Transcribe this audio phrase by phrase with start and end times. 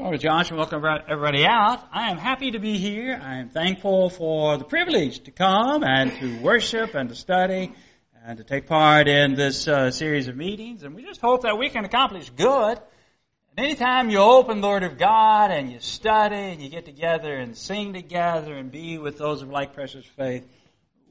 [0.00, 1.86] Well, Josh, and welcome everybody out.
[1.92, 3.20] I am happy to be here.
[3.22, 7.74] I am thankful for the privilege to come and to worship and to study
[8.24, 10.84] and to take part in this uh, series of meetings.
[10.84, 12.78] And we just hope that we can accomplish good.
[12.78, 17.36] And anytime you open the Word of God and you study and you get together
[17.36, 20.48] and sing together and be with those of like precious faith,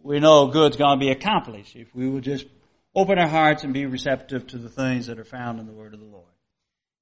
[0.01, 2.47] we know good's going to be accomplished if we will just
[2.95, 5.93] open our hearts and be receptive to the things that are found in the Word
[5.93, 6.25] of the Lord.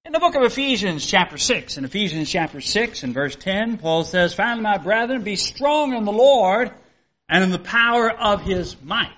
[0.08, 4.06] In the book of Ephesians chapter 6, in Ephesians chapter 6 and verse 10, Paul
[4.06, 6.72] says, Finally, my brethren, be strong in the Lord
[7.28, 9.12] and in the power of his might.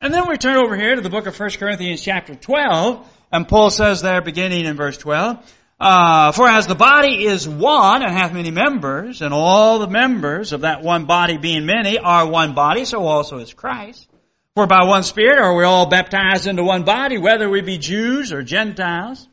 [0.00, 3.46] And then we turn over here to the book of 1 Corinthians chapter 12, and
[3.46, 8.12] Paul says there, beginning in verse 12, uh, For as the body is one and
[8.12, 12.54] hath many members, and all the members of that one body being many are one
[12.54, 14.08] body, so also is Christ.
[14.56, 18.32] For by one Spirit are we all baptized into one body, whether we be Jews
[18.32, 19.28] or Gentiles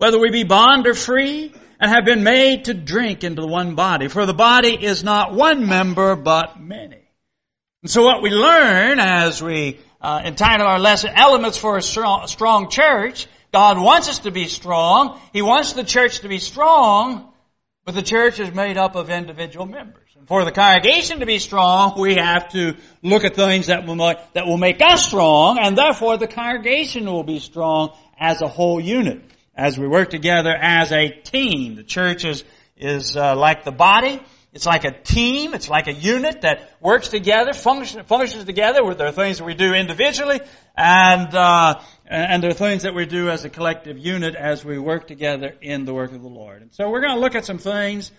[0.00, 3.74] whether we be bond or free, and have been made to drink into the one
[3.74, 4.08] body.
[4.08, 7.02] For the body is not one member, but many.
[7.82, 12.26] And so what we learn as we uh, entitle our lesson, Elements for a strong,
[12.28, 15.20] strong church, God wants us to be strong.
[15.34, 17.30] He wants the church to be strong,
[17.84, 20.08] but the church is made up of individual members.
[20.16, 23.96] And for the congregation to be strong, we have to look at things that will,
[23.96, 28.48] make, that will make us strong, and therefore the congregation will be strong as a
[28.48, 29.22] whole unit
[29.54, 31.76] as we work together as a team.
[31.76, 32.44] The church is,
[32.76, 34.20] is uh, like the body.
[34.52, 35.54] It's like a team.
[35.54, 38.80] It's like a unit that works together, function, functions together.
[38.94, 40.40] There are things that we do individually,
[40.76, 44.76] and uh, and there are things that we do as a collective unit as we
[44.76, 46.62] work together in the work of the Lord.
[46.62, 48.10] And so we're going to look at some things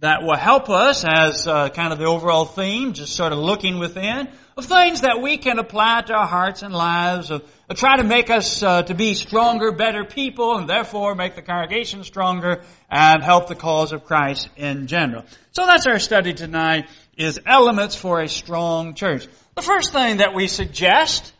[0.00, 3.78] that will help us as uh, kind of the overall theme, just sort of looking
[3.78, 7.96] within, of things that we can apply to our hearts and lives, of, of try
[7.96, 12.62] to make us uh, to be stronger, better people, and therefore make the congregation stronger
[12.88, 15.24] and help the cause of Christ in general.
[15.50, 19.26] So that's our study tonight, is elements for a strong church.
[19.56, 21.32] The first thing that we suggest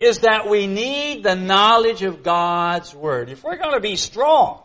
[0.00, 3.30] is that we need the knowledge of God's Word.
[3.30, 4.62] If we're going to be strong,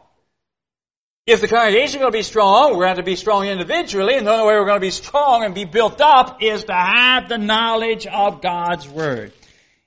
[1.28, 4.26] if the congregation is going to be strong, we're going to be strong individually, and
[4.26, 7.30] the only way we're going to be strong and be built up is to have
[7.30, 9.32] the knowledge of God's Word.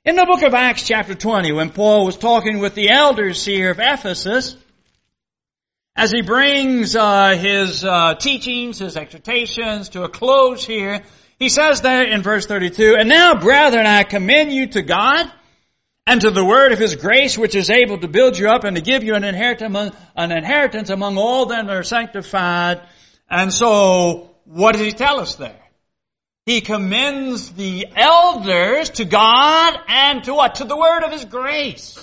[0.05, 3.71] In the book of Acts chapter 20, when Paul was talking with the elders here
[3.71, 4.56] of Ephesus,
[5.97, 11.03] as he brings uh, his uh, teachings, his exhortations to a close here,
[11.39, 15.33] he says there in verse 32, And now, brethren, I commend you to God,
[16.06, 18.76] and to the word of his grace which is able to build you up and
[18.76, 22.82] to give you an inheritance among, all that are sanctified.
[23.31, 25.60] And so, what does he tell us there?
[26.47, 30.56] He commends the elders to God and to what?
[30.56, 31.98] To the word of his grace.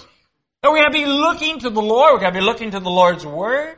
[0.64, 2.20] So we have to be looking to the Lord.
[2.20, 3.78] We have to be looking to the Lord's word.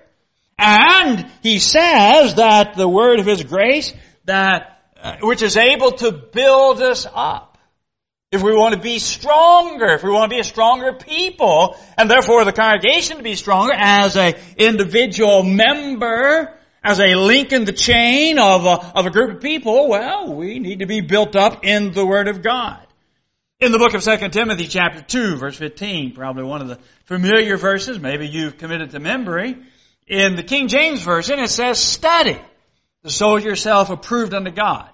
[0.57, 6.11] And he says that the word of his grace, that, uh, which is able to
[6.13, 7.52] build us up
[8.33, 12.09] if we want to be stronger, if we want to be a stronger people, and
[12.09, 16.51] therefore the congregation to be stronger as an individual member,
[16.83, 20.57] as a link in the chain of a, of a group of people, well, we
[20.57, 22.79] need to be built up in the Word of God.
[23.59, 27.55] In the book of 2 Timothy chapter 2 verse 15, probably one of the familiar
[27.55, 29.57] verses, maybe you've committed to memory,
[30.07, 32.39] in the King James Version it says, study
[33.03, 34.89] to show yourself approved unto God.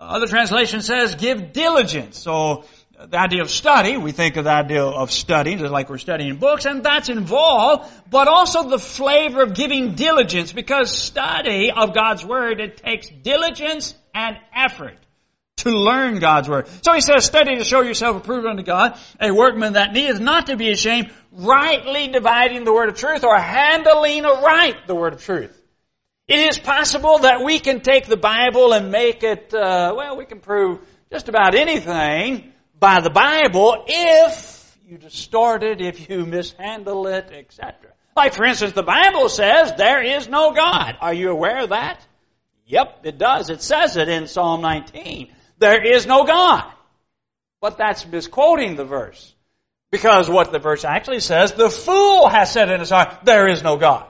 [0.00, 2.18] Other translation says, give diligence.
[2.18, 2.64] So
[3.08, 6.36] the idea of study, we think of the idea of studying, just like we're studying
[6.36, 12.24] books, and that's involved, but also the flavor of giving diligence, because study of God's
[12.24, 14.96] Word, it takes diligence and effort
[15.58, 16.68] to learn God's Word.
[16.82, 20.46] So he says, study to show yourself approved unto God, a workman that needeth not
[20.46, 25.22] to be ashamed, rightly dividing the Word of truth, or handling aright the Word of
[25.22, 25.60] truth.
[26.26, 30.24] It is possible that we can take the Bible and make it, uh, well, we
[30.24, 30.80] can prove
[31.12, 32.53] just about anything,
[32.84, 37.72] by the Bible if you distort it, if you mishandle it, etc.
[38.14, 40.98] Like, for instance, the Bible says there is no God.
[41.00, 42.06] Are you aware of that?
[42.66, 43.48] Yep, it does.
[43.48, 45.32] It says it in Psalm 19.
[45.58, 46.70] There is no God.
[47.62, 49.34] But that's misquoting the verse.
[49.90, 53.62] Because what the verse actually says, the fool has said in his heart, there is
[53.62, 54.04] no God.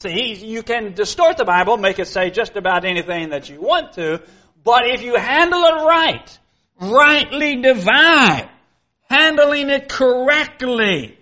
[0.00, 3.94] See, you can distort the Bible, make it say just about anything that you want
[3.94, 4.22] to,
[4.62, 6.38] but if you handle it right,
[6.80, 8.48] rightly divide,
[9.08, 11.18] handling it correctly.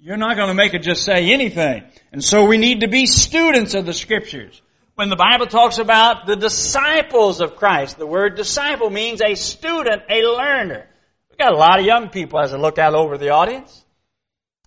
[0.00, 1.84] You're not going to make it just say anything.
[2.12, 4.60] And so we need to be students of the scriptures.
[4.94, 10.02] When the Bible talks about the disciples of Christ, the word disciple means a student,
[10.10, 10.86] a learner.
[11.30, 13.84] We've got a lot of young people as I look out over the audience.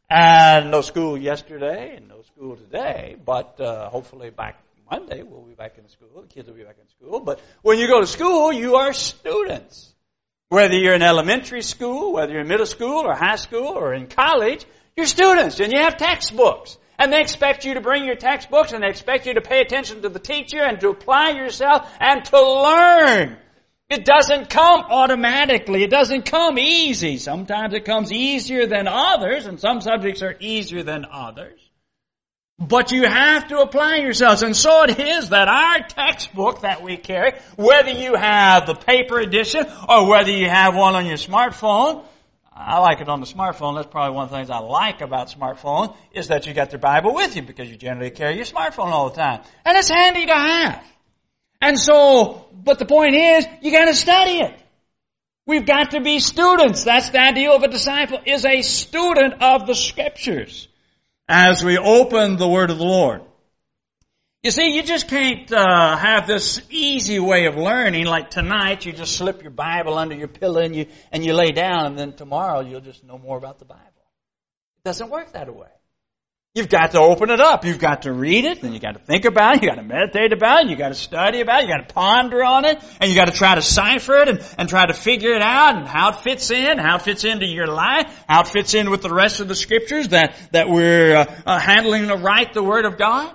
[0.09, 5.53] And no school yesterday and no school today, but uh, hopefully back Monday we'll be
[5.53, 6.21] back in school.
[6.21, 7.21] The kids will be back in school.
[7.21, 9.90] But when you go to school, you are students.
[10.51, 14.07] Whether you're in elementary school, whether you're in middle school or high school or in
[14.07, 14.65] college,
[14.97, 16.77] you're students and you have textbooks.
[16.99, 20.01] And they expect you to bring your textbooks and they expect you to pay attention
[20.01, 23.37] to the teacher and to apply yourself and to learn.
[23.89, 25.83] It doesn't come automatically.
[25.83, 27.15] It doesn't come easy.
[27.15, 31.61] Sometimes it comes easier than others, and some subjects are easier than others.
[32.61, 34.43] But you have to apply yourselves.
[34.43, 39.19] And so it is that our textbook that we carry, whether you have the paper
[39.19, 42.05] edition or whether you have one on your smartphone,
[42.53, 43.75] I like it on the smartphone.
[43.75, 46.77] That's probably one of the things I like about smartphone is that you got your
[46.77, 49.41] Bible with you because you generally carry your smartphone all the time.
[49.65, 50.83] And it's handy to have.
[51.61, 54.53] And so, but the point is, you gotta study it.
[55.47, 56.83] We've got to be students.
[56.83, 60.67] That's the ideal of a disciple, is a student of the scriptures
[61.31, 63.21] as we open the word of the Lord.
[64.43, 68.05] You see, you just can't uh, have this easy way of learning.
[68.05, 71.51] Like tonight, you just slip your Bible under your pillow and you and you lay
[71.51, 73.81] down, and then tomorrow you'll just know more about the Bible.
[73.85, 75.69] It doesn't work that way.
[76.53, 77.63] You've got to open it up.
[77.63, 79.63] You've got to read it, and you got to think about it.
[79.63, 80.69] You got to meditate about it.
[80.69, 81.69] You got to study about it.
[81.69, 84.55] You got to ponder on it, and you got to try to cipher it and,
[84.57, 87.45] and try to figure it out and how it fits in, how it fits into
[87.45, 91.15] your life, how it fits in with the rest of the scriptures that that we're
[91.15, 93.33] uh, uh, handling to write the Word of God.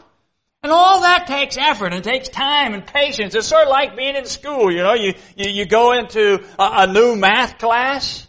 [0.62, 3.34] And all that takes effort and takes time and patience.
[3.34, 4.70] It's sort of like being in school.
[4.70, 8.26] You know, you you, you go into a, a new math class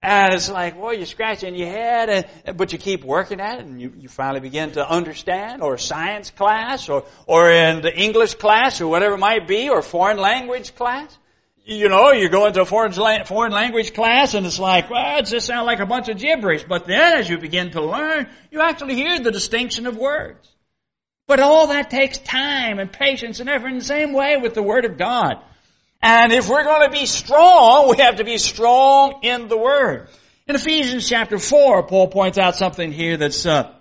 [0.00, 3.66] and it's like, well, you're scratching your head, and, but you keep working at it,
[3.66, 8.34] and you, you finally begin to understand, or science class, or, or in the English
[8.34, 11.16] class, or whatever it might be, or foreign language class.
[11.64, 12.92] You know, you go into a foreign,
[13.24, 16.62] foreign language class, and it's like, well, it just sounds like a bunch of gibberish.
[16.62, 20.48] But then, as you begin to learn, you actually hear the distinction of words.
[21.26, 24.62] But all that takes time and patience and effort in the same way with the
[24.62, 25.42] Word of God.
[26.00, 30.08] And if we're going to be strong, we have to be strong in the Word.
[30.46, 33.72] In Ephesians chapter 4, Paul points out something here that's uh,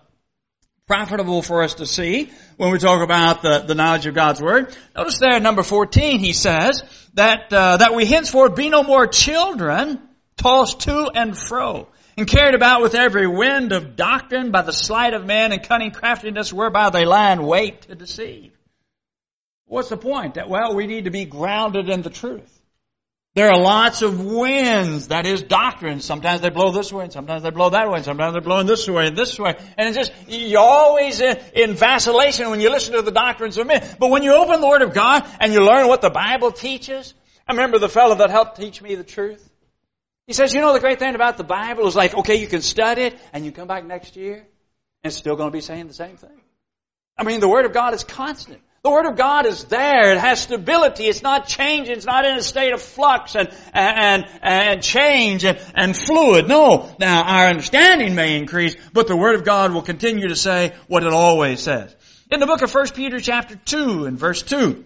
[0.87, 4.75] profitable for us to see when we talk about the, the knowledge of God's Word.
[4.95, 6.81] Notice there, number 14, he says
[7.13, 10.01] that, uh, that we henceforth be no more children,
[10.37, 11.87] tossed to and fro,
[12.17, 15.91] and carried about with every wind of doctrine by the sleight of men and cunning
[15.91, 18.56] craftiness whereby they lie in wait to deceive.
[19.67, 20.35] What's the point?
[20.35, 22.53] That, well, we need to be grounded in the truth.
[23.35, 25.99] There are lots of winds, that is doctrine.
[25.99, 28.65] Sometimes they blow this way, and sometimes they blow that way, and sometimes they're blowing
[28.65, 29.55] this way and this way.
[29.77, 33.67] And it's just, you're always in, in vacillation when you listen to the doctrines of
[33.67, 33.87] men.
[33.99, 37.13] But when you open the Word of God and you learn what the Bible teaches,
[37.47, 39.47] I remember the fellow that helped teach me the truth.
[40.25, 42.63] He says, you know the great thing about the Bible is like, okay, you can
[42.63, 45.87] study it, and you come back next year, and it's still going to be saying
[45.87, 46.41] the same thing.
[47.15, 48.61] I mean, the Word of God is constant.
[48.87, 50.13] The Word of God is there.
[50.13, 51.07] It has stability.
[51.07, 51.93] It's not changing.
[51.93, 56.47] It's not in a state of flux and, and, and change and, and fluid.
[56.47, 56.89] No.
[56.97, 61.03] Now, our understanding may increase, but the Word of God will continue to say what
[61.03, 61.93] it always says.
[62.31, 64.85] In the book of 1 Peter chapter 2 and verse 2,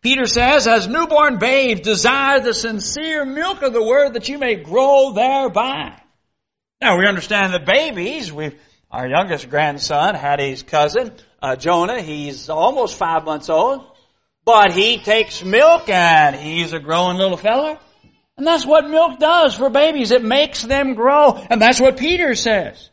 [0.00, 4.54] Peter says, as newborn babes desire the sincere milk of the Word that you may
[4.54, 6.00] grow thereby.
[6.80, 8.56] Now, we understand that babies, we've
[8.90, 11.12] our youngest grandson, Hattie's cousin,
[11.46, 13.84] uh, Jonah, he's almost five months old,
[14.44, 17.78] but he takes milk and he's a growing little fella.
[18.36, 20.10] And that's what milk does for babies.
[20.10, 21.34] It makes them grow.
[21.34, 22.90] And that's what Peter says.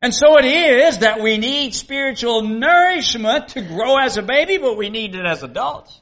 [0.00, 4.76] And so it is that we need spiritual nourishment to grow as a baby, but
[4.76, 6.00] we need it as adults.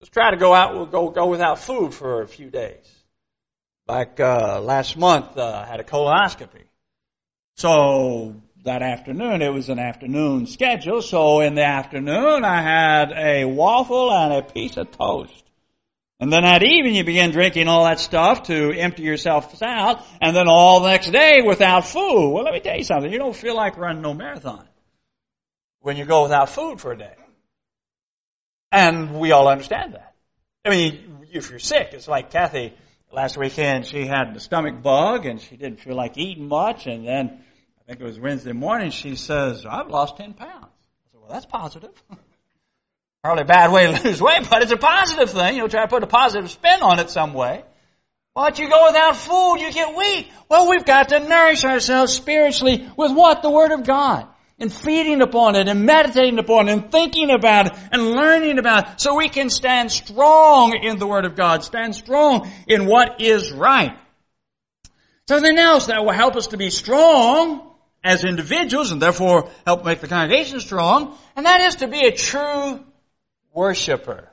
[0.00, 2.90] Let's try to go out, we'll go, go without food for a few days.
[3.86, 6.64] Like, uh, last month, uh, I had a colonoscopy.
[7.56, 13.44] So that afternoon, it was an afternoon schedule, so in the afternoon I had a
[13.46, 15.44] waffle and a piece of toast.
[16.20, 20.36] And then that evening you begin drinking all that stuff to empty yourself out, and
[20.36, 22.30] then all the next day without food.
[22.30, 23.10] Well, let me tell you something.
[23.10, 24.66] You don't feel like running no marathon
[25.80, 27.14] when you go without food for a day.
[28.70, 30.14] And we all understand that.
[30.64, 32.74] I mean, if you're sick, it's like Kathy
[33.10, 37.06] last weekend, she had the stomach bug and she didn't feel like eating much, and
[37.06, 37.44] then
[37.88, 40.52] I think it was Wednesday morning, she says, I've lost 10 pounds.
[40.52, 41.90] I said, well, that's positive.
[43.24, 45.56] Probably a bad way to lose weight, but it's a positive thing.
[45.56, 47.64] You'll try to put a positive spin on it some way.
[48.34, 50.30] But you go without food, you get weak.
[50.50, 53.40] Well, we've got to nourish ourselves spiritually with what?
[53.40, 54.26] The Word of God.
[54.58, 58.86] And feeding upon it and meditating upon it and thinking about it and learning about
[58.86, 63.22] it so we can stand strong in the Word of God, stand strong in what
[63.22, 63.96] is right.
[65.26, 67.64] Something else that will help us to be strong
[68.02, 72.12] as individuals and therefore help make the congregation strong, and that is to be a
[72.12, 72.80] true
[73.52, 74.30] worshiper.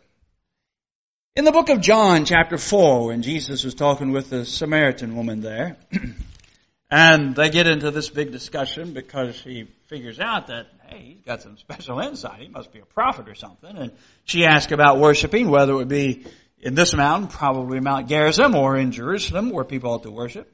[1.35, 5.41] In the book of John, chapter 4, when Jesus was talking with the Samaritan woman
[5.41, 5.75] there,
[6.89, 11.41] and they get into this big discussion because he figures out that, hey, he's got
[11.41, 12.39] some special insight.
[12.39, 13.75] He must be a prophet or something.
[13.75, 13.91] And
[14.23, 16.25] she asked about worshiping, whether it would be
[16.59, 20.51] in this mountain, probably Mount Gerizim, or in Jerusalem, where people ought to worship.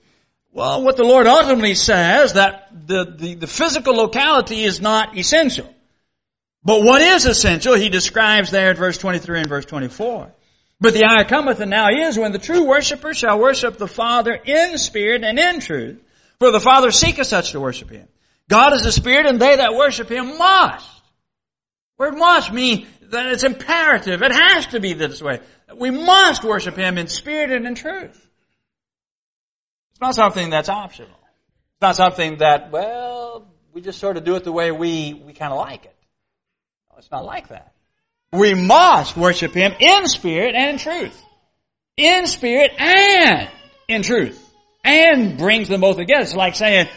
[0.53, 5.73] Well, what the Lord ultimately says, that the, the, the physical locality is not essential.
[6.63, 10.31] But what is essential, he describes there in verse 23 and verse 24.
[10.79, 14.33] But the hour cometh and now is when the true worshipper shall worship the Father
[14.33, 16.01] in spirit and in truth.
[16.39, 18.07] For the Father seeketh such to worship Him.
[18.49, 20.89] God is a spirit and they that worship Him must.
[21.97, 24.23] Word must mean that it's imperative.
[24.23, 25.39] It has to be this way.
[25.75, 28.30] We must worship Him in spirit and in truth.
[30.01, 31.11] It's not something that's optional.
[31.11, 35.33] It's not something that, well, we just sort of do it the way we, we
[35.33, 35.95] kind of like it.
[36.89, 37.71] No, it's not like that.
[38.33, 41.23] We must worship Him in spirit and in truth.
[41.97, 43.47] In spirit and
[43.87, 44.43] in truth.
[44.83, 46.23] And brings them both together.
[46.23, 46.87] It's like saying,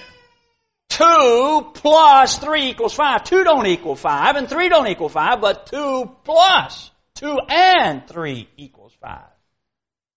[0.89, 3.25] two plus three equals five.
[3.25, 8.49] Two don't equal five, and three don't equal five, but two plus two and three
[8.57, 9.29] equals five.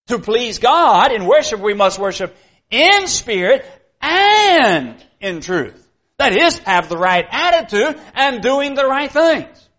[0.07, 2.33] To please God in worship, we must worship
[2.69, 3.65] in spirit
[4.01, 5.83] and in truth.
[6.17, 9.69] That is, have the right attitude and doing the right things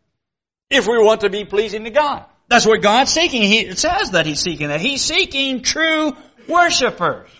[0.70, 2.24] if we want to be pleasing to God.
[2.48, 3.42] That's what God's seeking.
[3.42, 4.80] He, it says that He's seeking that.
[4.80, 6.16] He's seeking true
[6.48, 7.30] worshipers.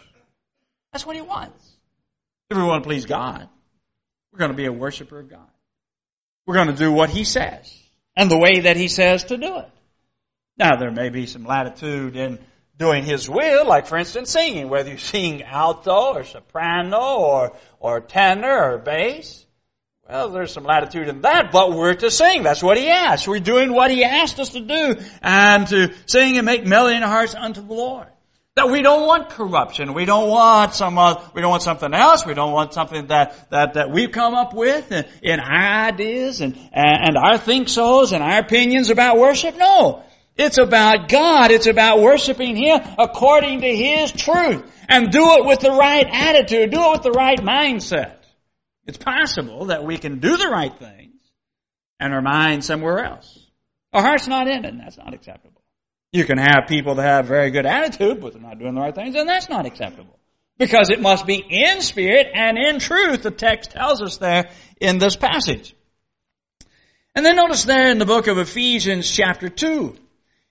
[0.93, 1.65] That's what He wants.
[2.51, 3.49] If we want to please God,
[4.33, 5.49] we're going to be a worshiper of God.
[6.47, 7.73] We're going to do what He says
[8.17, 9.71] and the way that He says to do it.
[10.59, 12.39] Now, there may be some latitude in
[12.79, 18.01] doing His will, like for instance singing, whether you sing alto or soprano or, or
[18.01, 19.45] tenor or bass.
[20.09, 22.43] Well, there's some latitude in that, but we're to sing.
[22.43, 23.29] That's what he asked.
[23.29, 27.03] We're doing what he asked us to do and to sing and make melody in
[27.03, 28.07] our hearts unto the Lord.
[28.57, 29.93] That we don't want corruption.
[29.93, 32.25] We don't want some, uh, we don't want something else.
[32.25, 36.41] We don't want something that, that, that we've come up with in, in our ideas
[36.41, 39.57] and, and our think so's and our opinions about worship.
[39.59, 40.03] No.
[40.39, 41.51] It's about God.
[41.51, 44.65] It's about worshiping Him according to His truth.
[44.89, 46.71] And do it with the right attitude.
[46.71, 48.15] Do it with the right mindset.
[48.87, 51.17] It's possible that we can do the right things
[52.01, 53.39] and our mind somewhere else.
[53.93, 55.63] Our heart's not in it, and that's not acceptable.
[56.13, 58.95] You can have people that have very good attitude, but they're not doing the right
[58.95, 60.19] things, and that's not acceptable.
[60.57, 64.99] Because it must be in spirit and in truth, the text tells us there in
[64.99, 65.75] this passage.
[67.15, 69.97] And then notice there in the book of Ephesians chapter 2.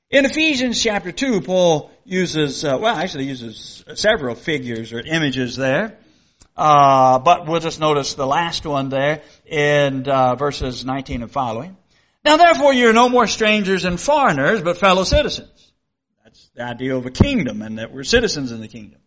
[0.09, 5.97] In Ephesians chapter 2, Paul uses, uh, well, actually uses several figures or images there.
[6.55, 11.75] Uh, but we'll just notice the last one there in uh, verses 19 and following.
[12.23, 15.73] Now therefore you're no more strangers and foreigners, but fellow citizens.
[16.23, 19.01] That's the idea of a kingdom and that we're citizens in the kingdom.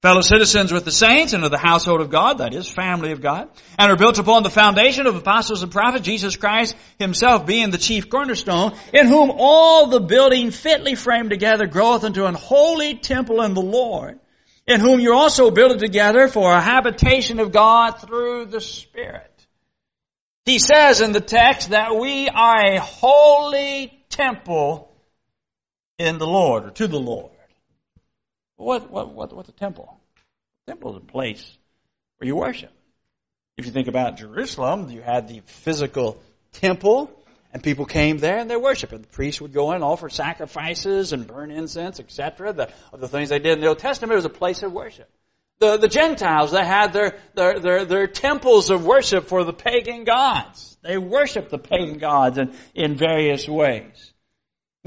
[0.00, 3.20] Fellow citizens with the saints and of the household of God, that is, family of
[3.20, 7.70] God, and are built upon the foundation of apostles and prophets, Jesus Christ himself being
[7.70, 12.94] the chief cornerstone, in whom all the building fitly framed together groweth into an holy
[12.94, 14.20] temple in the Lord,
[14.68, 19.46] in whom you're also built together for a habitation of God through the Spirit.
[20.44, 24.94] He says in the text that we are a holy temple
[25.98, 27.32] in the Lord, or to the Lord.
[28.58, 29.98] What, what, what, what's a temple?
[30.66, 31.56] A temple is a place
[32.18, 32.72] where you worship.
[33.56, 36.20] If you think about Jerusalem, you had the physical
[36.52, 37.10] temple,
[37.52, 38.92] and people came there and they worshiped.
[38.92, 42.52] And the priests would go in and offer sacrifices and burn incense, etc.
[42.52, 45.08] The, the things they did in the Old Testament, it was a place of worship.
[45.60, 50.04] The, the Gentiles, they had their, their, their, their temples of worship for the pagan
[50.04, 50.76] gods.
[50.82, 54.07] They worshiped the pagan gods in, in various ways.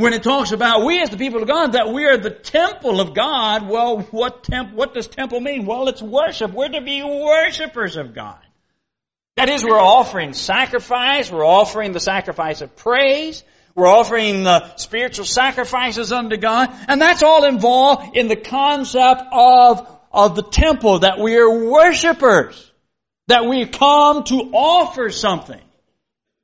[0.02, 3.00] When it talks about we as the people of God, that we are the temple
[3.00, 5.68] of God, well, what temp, what does temple mean?
[5.68, 6.52] Well, it's worship.
[6.52, 8.40] We're to be worshipers of God.
[9.38, 13.44] That is, we're offering sacrifice, we're offering the sacrifice of praise,
[13.76, 19.88] we're offering the spiritual sacrifices unto God, and that's all involved in the concept of,
[20.12, 22.72] of the temple, that we are worshipers,
[23.28, 25.62] that we come to offer something.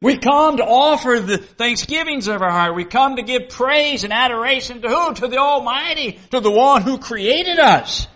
[0.01, 2.75] We come to offer the thanksgivings of our heart.
[2.75, 5.13] We come to give praise and adoration to who?
[5.16, 8.08] To the Almighty, to the one who created us.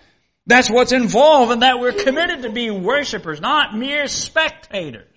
[0.46, 5.08] That's what's involved and that we're committed to be worshipers, not mere spectators.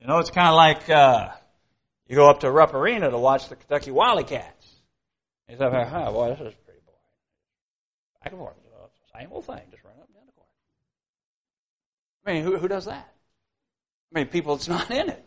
[0.00, 1.28] You know, it's kind of like uh,
[2.08, 4.66] you go up to Rupp Arena to watch the Kentucky Wildcats.
[5.48, 7.00] You say, oh, boy, this is pretty boring.
[8.22, 8.54] Back and forth.
[9.18, 10.48] Same old thing, just run up and down the court.
[12.26, 13.12] I mean, who, who does that?
[14.12, 15.24] I mean, people that's not in it.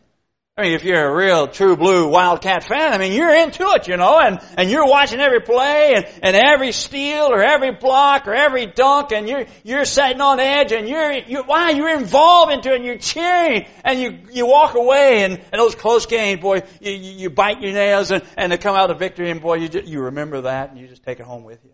[0.54, 3.88] I mean, if you're a real true blue Wildcat fan, I mean, you're into it,
[3.88, 8.28] you know, and, and you're watching every play and, and every steal or every block
[8.28, 12.52] or every dunk and you're, you're sitting on edge and you're, you wow, you're involved
[12.52, 16.42] into it and you're cheering and you, you walk away and, and those close games,
[16.42, 19.54] boy, you, you, bite your nails and, and they come out of victory and boy,
[19.54, 21.72] you, just, you remember that and you just take it home with you.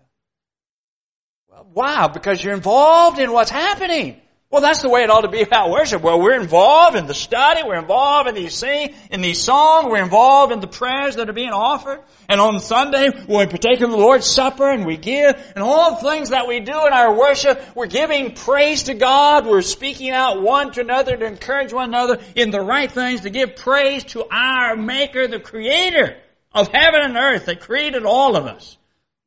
[1.50, 4.20] Well, wow, because you're involved in what's happening.
[4.50, 6.00] Well, that's the way it ought to be about worship.
[6.00, 10.02] Well, we're involved in the study, we're involved in these sing, in these songs, we're
[10.02, 12.00] involved in the prayers that are being offered.
[12.30, 16.10] And on Sunday, we partake of the Lord's Supper and we give, and all the
[16.10, 20.40] things that we do in our worship, we're giving praise to God, we're speaking out
[20.40, 24.24] one to another to encourage one another in the right things, to give praise to
[24.30, 26.16] our Maker, the Creator
[26.54, 28.78] of heaven and earth that created all of us.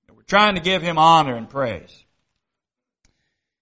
[0.07, 2.00] And we're trying to give Him honor and praise.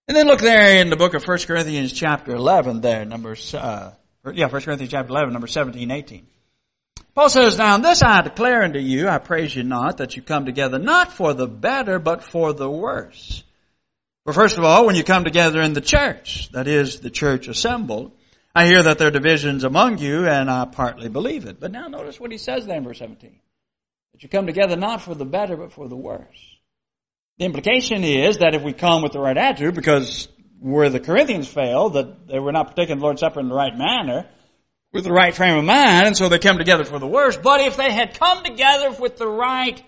[0.09, 3.93] And then look there in the book of 1 Corinthians chapter 11 there, numbers, uh,
[4.33, 6.25] yeah, 1 Corinthians chapter 11, number 17, 18.
[7.13, 10.47] Paul says, Now this I declare unto you, I praise you not, that you come
[10.47, 13.43] together not for the better, but for the worse.
[14.23, 17.47] For first of all, when you come together in the church, that is, the church
[17.47, 18.11] assembled,
[18.55, 21.59] I hear that there are divisions among you, and I partly believe it.
[21.59, 23.39] But now notice what he says there in verse 17.
[24.13, 26.57] That you come together not for the better, but for the worse.
[27.39, 30.27] The implication is that if we come with the right attitude, because
[30.59, 33.73] where the Corinthians failed, that they were not partaking the Lord's Supper in the right
[33.73, 34.27] manner,
[34.91, 37.41] with the right frame of mind, and so they come together for the worst.
[37.41, 39.81] But if they had come together with the right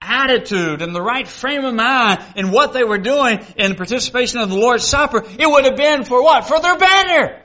[0.00, 4.48] attitude and the right frame of mind in what they were doing in participation of
[4.48, 6.46] the Lord's Supper, it would have been for what?
[6.46, 7.42] For their better.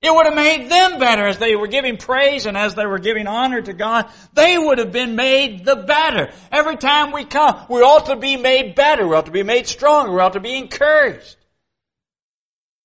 [0.00, 3.00] It would have made them better as they were giving praise and as they were
[3.00, 4.08] giving honor to God.
[4.32, 6.30] They would have been made the better.
[6.52, 9.06] Every time we come, we ought to be made better.
[9.08, 10.12] We ought to be made stronger.
[10.12, 11.36] We ought to be encouraged.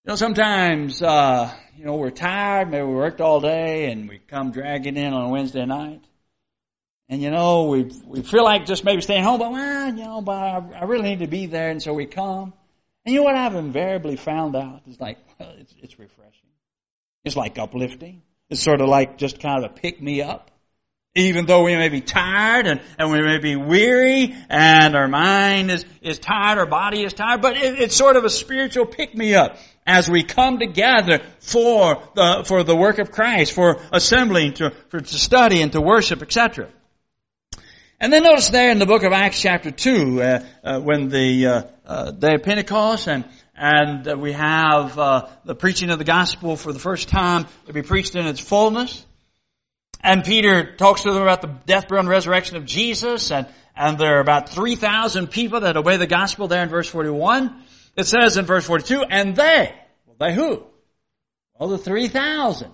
[0.05, 2.72] You know, sometimes, uh, you know, we're tired.
[2.72, 6.01] Maybe we worked all day and we come dragging in on Wednesday night.
[7.10, 10.21] And you know, we we feel like just maybe staying home, but well, you know,
[10.21, 12.54] but I, I really need to be there, and so we come.
[13.06, 16.33] And you know what I've invariably found out is like, well, it's, it's refreshing.
[17.24, 18.22] It's like uplifting.
[18.50, 20.52] It's sort of like just kind of a pick me up.
[21.16, 25.70] Even though we may be tired and, and we may be weary and our mind
[25.70, 29.16] is, is tired, our body is tired, but it, it's sort of a spiritual pick
[29.16, 34.54] me up as we come together for the, for the work of Christ, for assembling,
[34.56, 36.70] to, for, to study and to worship, etc.
[38.00, 41.46] And then notice there in the book of Acts chapter 2, uh, uh, when the
[41.46, 43.24] uh, uh day of Pentecost and,
[43.56, 47.82] and we have uh, the preaching of the gospel for the first time to be
[47.82, 49.06] preached in its fullness.
[50.02, 53.98] And Peter talks to them about the death, burial, and resurrection of Jesus, and, and
[53.98, 57.63] there are about 3,000 people that obey the gospel there in verse 41.
[57.96, 59.74] It says in verse 42, and they,
[60.06, 60.63] well, they who?
[61.58, 62.72] Well, the 3,000.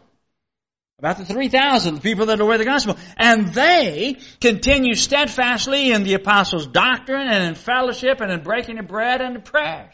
[0.97, 2.97] About the 3,000, the people that obey the gospel.
[3.15, 8.87] And they continue steadfastly in the apostles' doctrine and in fellowship and in breaking of
[8.87, 9.93] bread and in prayers.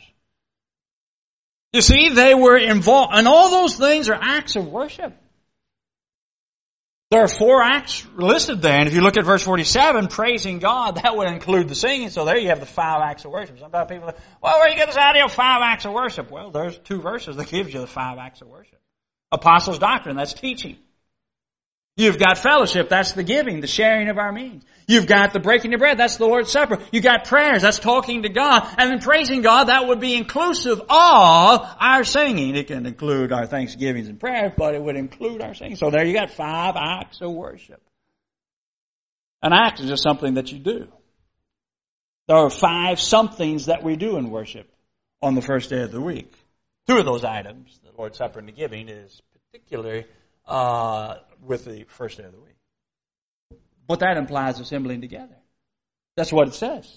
[1.76, 5.14] You see, they were involved, and all those things are acts of worship.
[7.12, 10.96] There are four acts listed there, and if you look at verse 47, praising God,
[11.04, 13.60] that would include the singing, so there you have the five acts of worship.
[13.60, 16.32] Sometimes people say, well, where do you get this idea of five acts of worship?
[16.32, 18.80] Well, there's two verses that gives you the five acts of worship.
[19.34, 20.78] Apostles' doctrine, that's teaching.
[21.98, 24.64] You've got fellowship, that's the giving, the sharing of our means.
[24.86, 26.80] You've got the breaking of bread, that's the Lord's Supper.
[26.92, 28.68] You've got prayers, that's talking to God.
[28.78, 32.56] And then praising God, that would be inclusive of our singing.
[32.58, 35.78] It can include our thanksgivings and prayers, but it would include our singing.
[35.78, 37.82] So there you got five acts of worship.
[39.42, 40.88] An act is just something that you do.
[42.28, 44.70] There are five somethings that we do in worship
[45.22, 46.34] on the first day of the week.
[46.88, 50.06] Two of those items, the Lord's Supper and the giving, is particularly
[50.48, 52.56] uh, with the first day of the week.
[53.88, 55.36] But that implies assembling together.
[56.16, 56.92] That's what it says.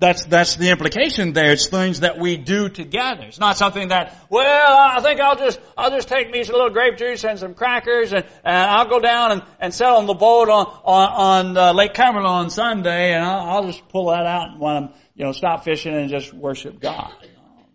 [0.00, 1.52] That's, that's the implication there.
[1.52, 3.22] It's things that we do together.
[3.28, 6.70] It's not something that, well, I think I'll just, I'll just take me some little
[6.70, 10.14] grape juice and some crackers and, and I'll go down and, and sit on the
[10.14, 14.26] boat on, on, on uh, Lake Cumberland on Sunday and I'll, I'll just pull that
[14.26, 17.12] out when I'm, you know, stop fishing and just worship God.
[17.22, 17.28] No,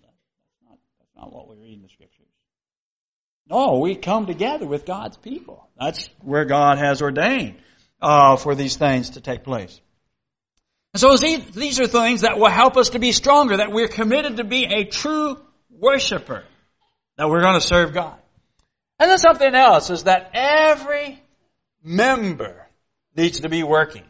[0.03, 2.27] that's not, that's not what we read in the scriptures.
[3.49, 5.67] No, we come together with God's people.
[5.79, 7.55] That's where God has ordained
[8.01, 9.79] uh, for these things to take place.
[10.93, 14.38] And so these are things that will help us to be stronger, that we're committed
[14.38, 15.38] to be a true
[15.69, 16.43] worshiper,
[17.17, 18.17] that we're going to serve God.
[18.99, 21.21] And then something else is that every
[21.83, 22.67] member
[23.15, 24.03] needs to be working.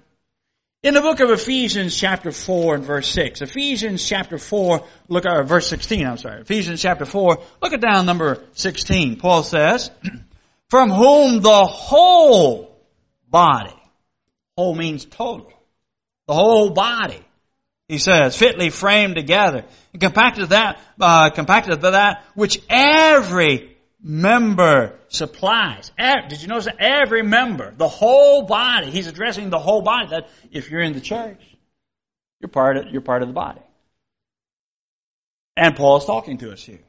[0.82, 5.46] In the book of Ephesians chapter 4 and verse 6, Ephesians chapter 4, look at
[5.46, 6.40] verse 16, I'm sorry.
[6.40, 9.18] Ephesians chapter 4, look at down number 16.
[9.18, 9.92] Paul says,
[10.70, 12.82] from whom the whole
[13.30, 13.76] body,
[14.56, 15.52] whole means total,
[16.28, 17.22] the whole body,
[17.90, 23.69] he says, fitly framed together, and compacted that, uh, compacted that which every
[24.02, 25.92] member supplies.
[25.98, 26.80] Did you notice that?
[26.80, 28.92] Every member, the whole body.
[28.92, 30.08] He's addressing the whole body.
[30.10, 31.42] That if you're in the church,
[32.40, 33.62] you're part of, you're part of the body.
[35.58, 36.80] And Paul is talking to us here.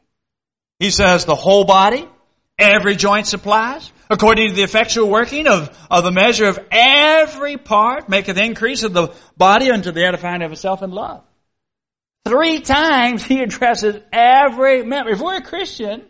[0.78, 2.08] He says the whole body,
[2.56, 8.08] every joint supplies, according to the effectual working of, of the measure of every part,
[8.08, 11.24] maketh increase of the body unto the edifying of itself in love.
[12.24, 15.10] Three times he addresses every member.
[15.10, 16.04] If we're a Christian,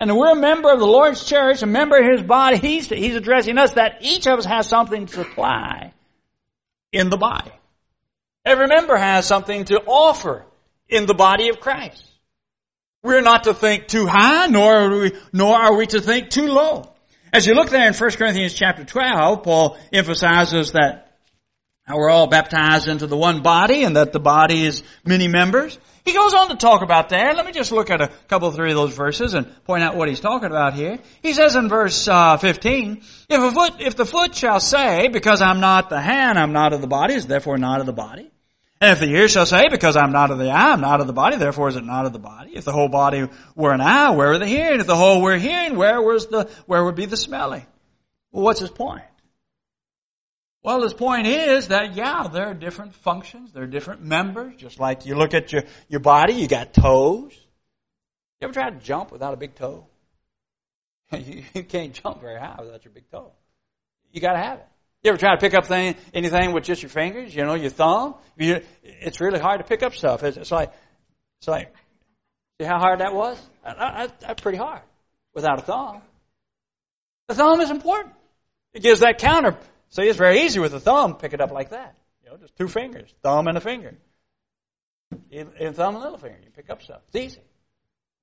[0.00, 3.16] and we're a member of the Lord's church, a member of His body, He's, He's
[3.16, 5.92] addressing us that each of us has something to supply
[6.92, 7.52] in the body.
[8.44, 10.44] Every member has something to offer
[10.88, 12.04] in the body of Christ.
[13.02, 16.48] We're not to think too high, nor are we, nor are we to think too
[16.48, 16.90] low.
[17.32, 21.03] As you look there in 1 Corinthians chapter 12, Paul emphasizes that
[21.88, 25.78] we're all baptized into the one body and that the body is many members.
[26.04, 27.36] He goes on to talk about that.
[27.36, 30.08] Let me just look at a couple, three of those verses and point out what
[30.08, 30.98] he's talking about here.
[31.22, 35.42] He says in verse uh, 15, if, a foot, if the foot shall say, because
[35.42, 38.30] I'm not the hand, I'm not of the body, is therefore not of the body.
[38.80, 41.06] And if the ear shall say, because I'm not of the eye, I'm not of
[41.06, 42.52] the body, therefore is it not of the body.
[42.54, 44.80] If the whole body were an eye, where were the hearing?
[44.80, 47.64] If the whole were hearing, where was the, where would be the smelling?
[48.30, 49.04] Well, what's his point?
[50.64, 54.80] Well, his point is that, yeah, there are different functions, there are different members, just
[54.80, 57.34] like you look at your, your body, you got toes.
[58.40, 59.86] You ever try to jump without a big toe?
[61.12, 63.32] you, you can't jump very high without your big toe.
[64.10, 64.66] You gotta have it.
[65.02, 67.36] You ever try to pick up thing, anything with just your fingers?
[67.36, 68.14] You know, your thumb?
[68.38, 70.22] You, it's really hard to pick up stuff.
[70.22, 70.72] It's, it's like,
[71.40, 71.74] it's like,
[72.58, 73.38] see how hard that was?
[73.62, 74.80] Uh, uh, uh, that's pretty hard
[75.34, 76.00] without a thumb.
[77.28, 78.14] The thumb is important.
[78.72, 79.58] It gives that counter
[79.90, 81.96] See, it's very easy with a thumb, pick it up like that.
[82.24, 83.96] You know, just two fingers, thumb and a finger.
[85.30, 87.02] In thumb and little finger, you pick up stuff.
[87.08, 87.42] It's easy.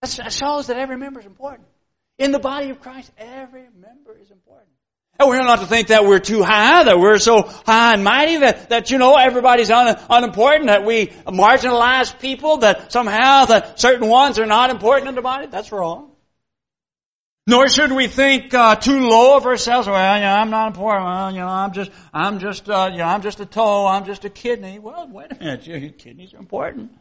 [0.01, 1.67] That shows that every member is important.
[2.17, 4.69] In the body of Christ, every member is important.
[5.19, 8.37] And we're not to think that we're too high, that we're so high and mighty,
[8.37, 14.07] that, that you know, everybody's un, unimportant, that we marginalize people, that somehow that certain
[14.07, 15.47] ones are not important in the body.
[15.47, 16.10] That's wrong.
[17.47, 19.87] Nor should we think uh, too low of ourselves.
[19.87, 21.05] Well, you know, I'm not important.
[21.05, 23.87] Well, you know, I'm just, I'm just, uh, you know, I'm just a toe.
[23.87, 24.77] I'm just a kidney.
[24.77, 25.65] Well, wait a minute.
[25.65, 26.91] Your kidneys are important.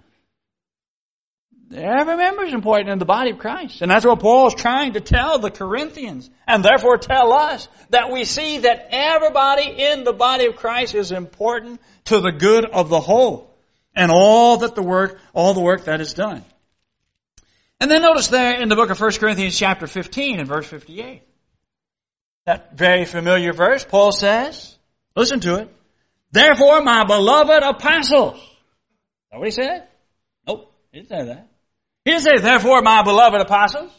[1.72, 3.81] Every member is important in the body of Christ.
[3.83, 6.29] And that's what Paul is trying to tell the Corinthians.
[6.46, 11.12] And therefore tell us that we see that everybody in the body of Christ is
[11.12, 13.55] important to the good of the whole.
[13.94, 16.44] And all that the work, all the work that is done.
[17.81, 21.23] And then notice there in the book of 1 Corinthians chapter 15 and verse 58.
[22.45, 24.77] That very familiar verse, Paul says,
[25.16, 25.75] listen to it.
[26.31, 28.37] Therefore, my beloved apostles.
[28.37, 28.43] Is
[29.33, 29.88] that what he said?
[30.47, 31.49] Nope, he didn't say that.
[32.05, 33.93] He didn't say, therefore, my beloved apostles.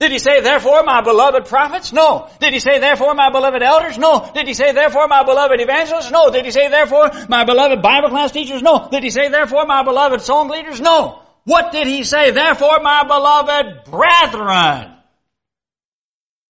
[0.00, 1.92] Did he say, therefore, my beloved prophets?
[1.92, 2.28] No.
[2.40, 3.98] Did he say, therefore, my beloved elders?
[3.98, 4.28] No.
[4.34, 6.10] Did he say, therefore, my beloved evangelists?
[6.10, 6.30] No.
[6.30, 8.62] Did he say, therefore, my beloved Bible class teachers?
[8.62, 8.88] No.
[8.90, 10.80] Did he say, therefore, my beloved song leaders?
[10.80, 11.21] No.
[11.44, 12.30] What did he say?
[12.30, 14.92] Therefore, my beloved brethren.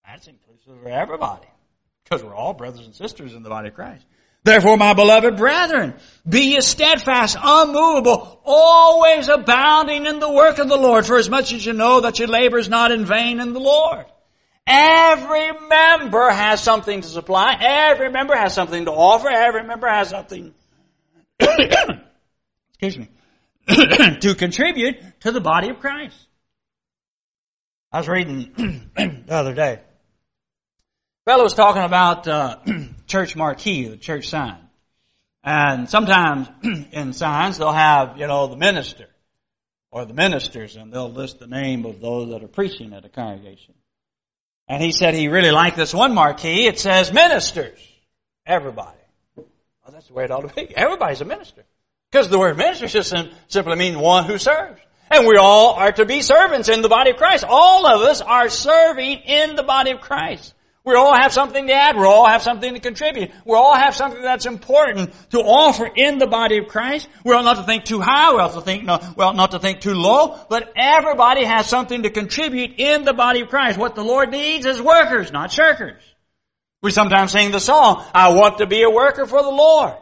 [0.07, 1.47] That's inclusive of everybody.
[2.05, 4.05] Because we're all brothers and sisters in the body of Christ.
[4.45, 5.95] Therefore, my beloved brethren,
[6.29, 11.53] be ye steadfast, unmovable, always abounding in the work of the Lord, for as much
[11.53, 14.05] as you know that your labor is not in vain in the Lord.
[14.67, 17.57] Every member has something to supply.
[17.61, 19.29] Every member has something to offer.
[19.29, 20.55] Every member has something,
[21.41, 23.09] excuse me,
[24.21, 26.17] to contribute to the body of Christ.
[27.93, 29.75] I was reading the other day.
[29.75, 32.59] A fellow was talking about uh,
[33.07, 34.59] church marquee, the church sign.
[35.45, 36.49] And sometimes
[36.93, 39.09] in signs they'll have, you know, the minister
[39.91, 43.09] or the ministers and they'll list the name of those that are preaching at a
[43.09, 43.75] congregation.
[44.69, 46.67] And he said he really liked this one marquee.
[46.67, 47.79] It says ministers.
[48.47, 48.99] Everybody.
[49.37, 49.47] Well,
[49.93, 50.75] that's the way it ought to be.
[50.75, 51.65] Everybody's a minister.
[52.13, 52.89] Because the word minister
[53.49, 54.81] simply means one who serves.
[55.11, 57.43] And we all are to be servants in the body of Christ.
[57.49, 60.55] All of us are serving in the body of Christ.
[60.85, 61.97] We all have something to add.
[61.97, 63.31] We all have something to contribute.
[63.47, 67.09] We all have something that's important to offer in the body of Christ.
[67.25, 68.33] We ought not to think too high.
[68.33, 70.39] We to think, no, we ought not to think too low.
[70.51, 73.79] But everybody has something to contribute in the body of Christ.
[73.79, 76.03] What the Lord needs is workers, not shirkers.
[76.83, 79.95] We sometimes sing the song, I want to be a worker for the Lord.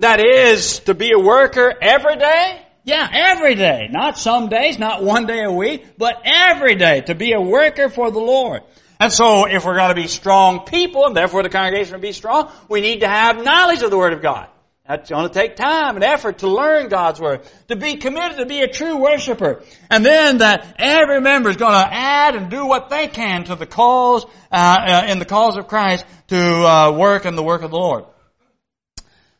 [0.00, 2.60] That is to be a worker every day?
[2.84, 3.88] Yeah, every day.
[3.90, 7.88] Not some days, not one day a week, but every day to be a worker
[7.88, 8.60] for the Lord.
[9.00, 12.12] And so if we're going to be strong people, and therefore the congregation will be
[12.12, 14.48] strong, we need to have knowledge of the Word of God.
[14.86, 18.46] That's going to take time and effort to learn God's Word, to be committed to
[18.46, 19.62] be a true worshiper.
[19.90, 23.56] And then that every member is going to add and do what they can to
[23.56, 27.62] the cause, uh, uh, in the cause of Christ to uh, work in the work
[27.62, 28.04] of the Lord.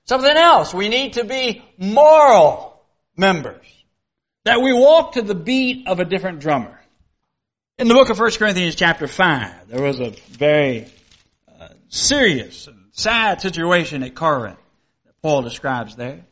[0.06, 2.80] Something else, we need to be moral
[3.16, 3.64] members.
[4.44, 6.80] That we walk to the beat of a different drummer.
[7.78, 10.86] In the book of 1 Corinthians chapter 5, there was a very
[11.60, 14.58] uh, serious and sad situation at Corinth
[15.04, 16.24] that Paul describes there.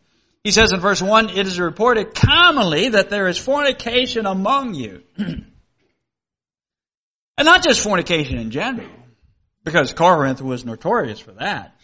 [0.44, 5.02] He says in verse 1, It is reported commonly that there is fornication among you.
[5.18, 5.44] and
[7.38, 8.90] not just fornication in general,
[9.64, 11.74] because Corinth was notorious for that.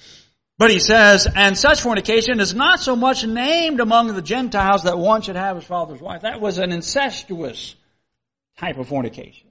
[0.61, 4.99] But he says, and such fornication is not so much named among the Gentiles that
[4.99, 6.21] one should have his father's wife.
[6.21, 7.75] That was an incestuous
[8.59, 9.49] type of fornication.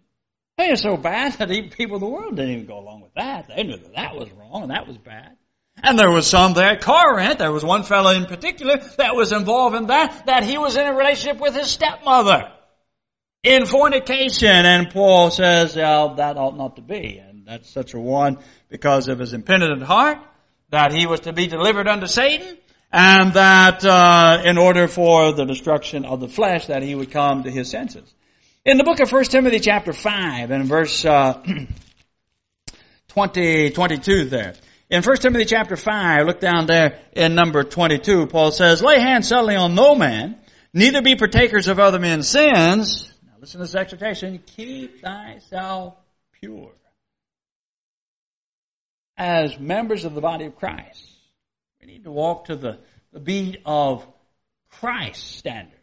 [0.55, 3.15] Hey, it's so bad that even people of the world didn't even go along with
[3.15, 3.47] that.
[3.47, 5.35] They knew that that was wrong and that was bad.
[5.81, 9.31] And there was some there at Corinth, there was one fellow in particular that was
[9.31, 12.51] involved in that, that he was in a relationship with his stepmother.
[13.41, 17.17] In fornication, and Paul says, oh, that ought not to be.
[17.17, 18.37] And that's such a one
[18.69, 20.19] because of his impenitent heart,
[20.71, 22.58] that he was to be delivered unto Satan,
[22.91, 27.43] and that uh, in order for the destruction of the flesh, that he would come
[27.43, 28.13] to his senses.
[28.65, 31.41] In the book of 1 Timothy chapter 5 and verse uh,
[33.10, 34.53] 20, 22 there.
[34.89, 39.27] In 1 Timothy chapter 5, look down there in number 22, Paul says, Lay hands
[39.27, 40.38] suddenly on no man,
[40.73, 43.12] neither be partakers of other men's sins.
[43.23, 45.95] Now listen to this exhortation, keep thyself
[46.41, 46.71] pure.
[49.19, 51.05] As members of the body of Christ,
[51.79, 52.79] we need to walk to the,
[53.13, 54.08] the beat of
[54.69, 55.79] Christ's standard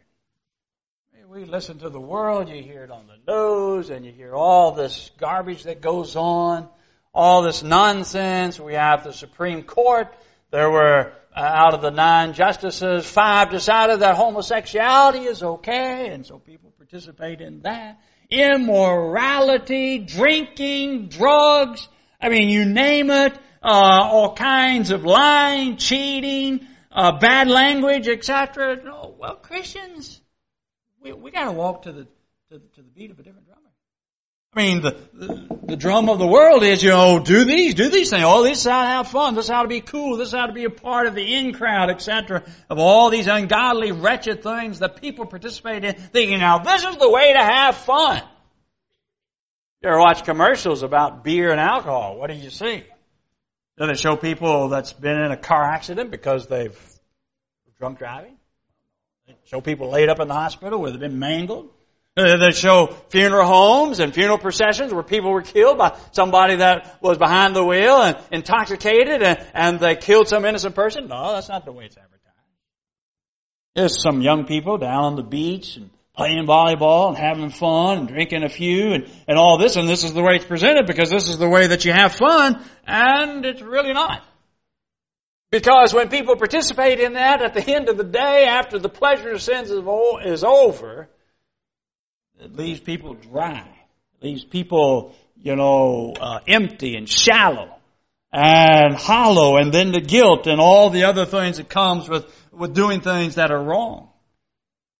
[1.29, 4.71] we listen to the world, you hear it on the news, and you hear all
[4.71, 6.67] this garbage that goes on,
[7.13, 8.59] all this nonsense.
[8.59, 10.07] We have the Supreme Court.
[10.51, 16.25] There were, uh, out of the nine justices, five decided that homosexuality is okay, and
[16.25, 17.99] so people participate in that.
[18.29, 21.87] Immorality, drinking, drugs,
[22.19, 23.67] I mean, you name it, uh,
[24.11, 28.81] all kinds of lying, cheating, uh, bad language, etc.
[28.83, 30.19] No, well, Christians,
[31.01, 32.09] we, we got to walk to the, to
[32.51, 33.61] the to the beat of a different drummer.
[34.53, 37.89] I mean, the, the, the drum of the world is, you know, do these, do
[37.89, 38.23] these things.
[38.25, 39.35] Oh, this is how to have fun.
[39.35, 40.17] This is how to be cool.
[40.17, 42.43] This is how to be a part of the in crowd, etc.
[42.67, 47.09] Of all these ungodly, wretched things that people participate in, thinking, now this is the
[47.09, 48.23] way to have fun.
[49.81, 52.17] You ever watch commercials about beer and alcohol?
[52.17, 52.83] What do you see?
[53.77, 56.77] Do they show people that's been in a car accident because they've
[57.77, 58.37] drunk driving?
[59.43, 61.69] show people laid up in the hospital where they've been mangled.
[62.15, 67.19] They show funeral homes and funeral processions where people were killed by somebody that was
[67.19, 71.07] behind the wheel and intoxicated and, and they killed some innocent person.
[71.07, 72.17] No, that's not the way it's advertised.
[73.75, 78.07] There's some young people down on the beach and playing volleyball and having fun and
[78.07, 81.11] drinking a few and, and all this and this is the way it's presented because
[81.11, 84.25] this is the way that you have fun and it's really not.
[85.51, 89.31] Because when people participate in that, at the end of the day, after the pleasure
[89.31, 91.07] of sins is over,
[92.41, 93.65] it leaves people dry.
[94.19, 97.75] It leaves people, you know, uh, empty and shallow
[98.33, 102.73] and hollow and then the guilt and all the other things that comes with, with
[102.73, 104.06] doing things that are wrong.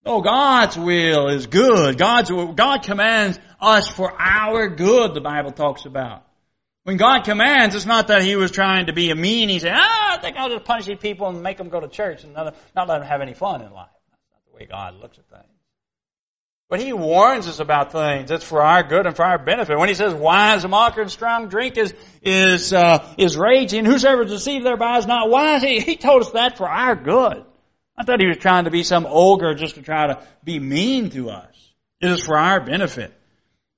[0.08, 1.98] No, God's will is good.
[1.98, 6.24] God's, will, God commands us for our good, the Bible talks about.
[6.84, 9.50] When God commands, it's not that He was trying to be a mean.
[9.50, 11.90] He said, ah, I think I'll just punish these people and make them go to
[11.90, 13.90] church and not, let them have any fun in life.
[14.10, 15.54] That's not the way God looks at things.
[16.70, 18.32] But He warns us about things.
[18.32, 19.78] It's for our good and for our benefit.
[19.78, 24.24] When He says, wise a mocker and strong drink is, is, uh, is raging, whosoever
[24.24, 27.44] is deceived thereby is not wise, he, he told us that for our good.
[27.98, 31.10] I thought He was trying to be some ogre just to try to be mean
[31.12, 31.56] to us.
[32.02, 33.14] It is for our benefit.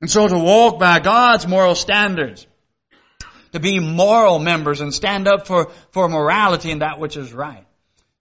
[0.02, 2.46] And so to walk by God's moral standards,
[3.54, 7.66] to be moral members and stand up for, for morality and that which is right.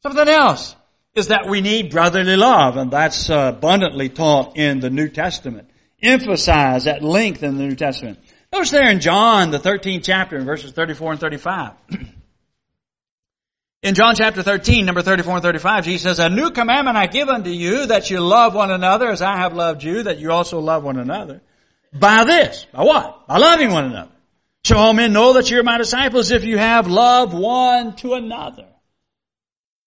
[0.02, 0.74] Something else
[1.14, 5.68] is that we need brotherly love, and that's abundantly taught in the New Testament.
[6.00, 8.18] Emphasized at length in the New Testament.
[8.52, 11.72] Notice there in John, the 13th chapter, in verses 34 and 35.
[13.82, 17.28] in John chapter 13, number 34 and 35, Jesus says, A new commandment I give
[17.28, 20.58] unto you, that you love one another as I have loved you, that you also
[20.58, 21.40] love one another.
[21.92, 23.28] By this, by what?
[23.28, 24.10] By loving one another.
[24.64, 28.66] Shall all men know that you're my disciples if you have love one to another?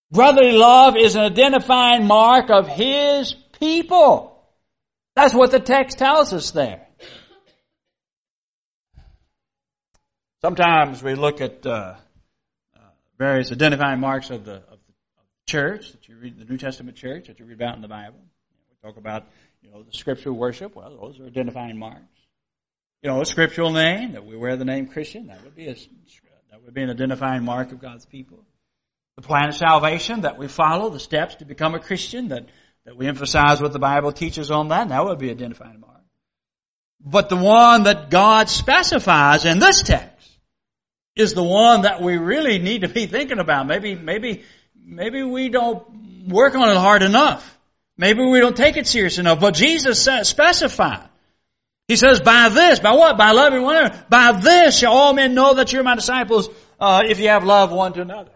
[0.09, 4.41] Brotherly love is an identifying mark of His people.
[5.15, 6.87] That's what the text tells us there.
[10.41, 11.95] Sometimes we look at uh,
[13.21, 14.93] various identifying marks of the, of the
[15.45, 18.17] church that you read, the New Testament church that you read about in the Bible.
[18.71, 19.27] We talk about,
[19.61, 20.75] you know, the scriptural worship.
[20.75, 22.01] Well, those are identifying marks.
[23.03, 25.27] You know, a scriptural name that we wear the name Christian.
[25.27, 25.75] That would be a
[26.51, 28.43] that would be an identifying mark of God's people.
[29.17, 32.47] The plan of salvation that we follow, the steps to become a Christian, that,
[32.85, 36.01] that we emphasize what the Bible teaches on that, that would be identifying mark.
[36.99, 40.10] But the one that God specifies in this text
[41.15, 43.67] is the one that we really need to be thinking about.
[43.67, 44.43] Maybe, maybe,
[44.83, 47.57] maybe we don't work on it hard enough.
[47.97, 49.39] Maybe we don't take it serious enough.
[49.39, 51.07] But Jesus specified.
[51.87, 53.17] He says, by this, by what?
[53.17, 54.05] By loving one another.
[54.09, 57.71] By this shall all men know that you're my disciples, uh, if you have love
[57.71, 58.31] one to another.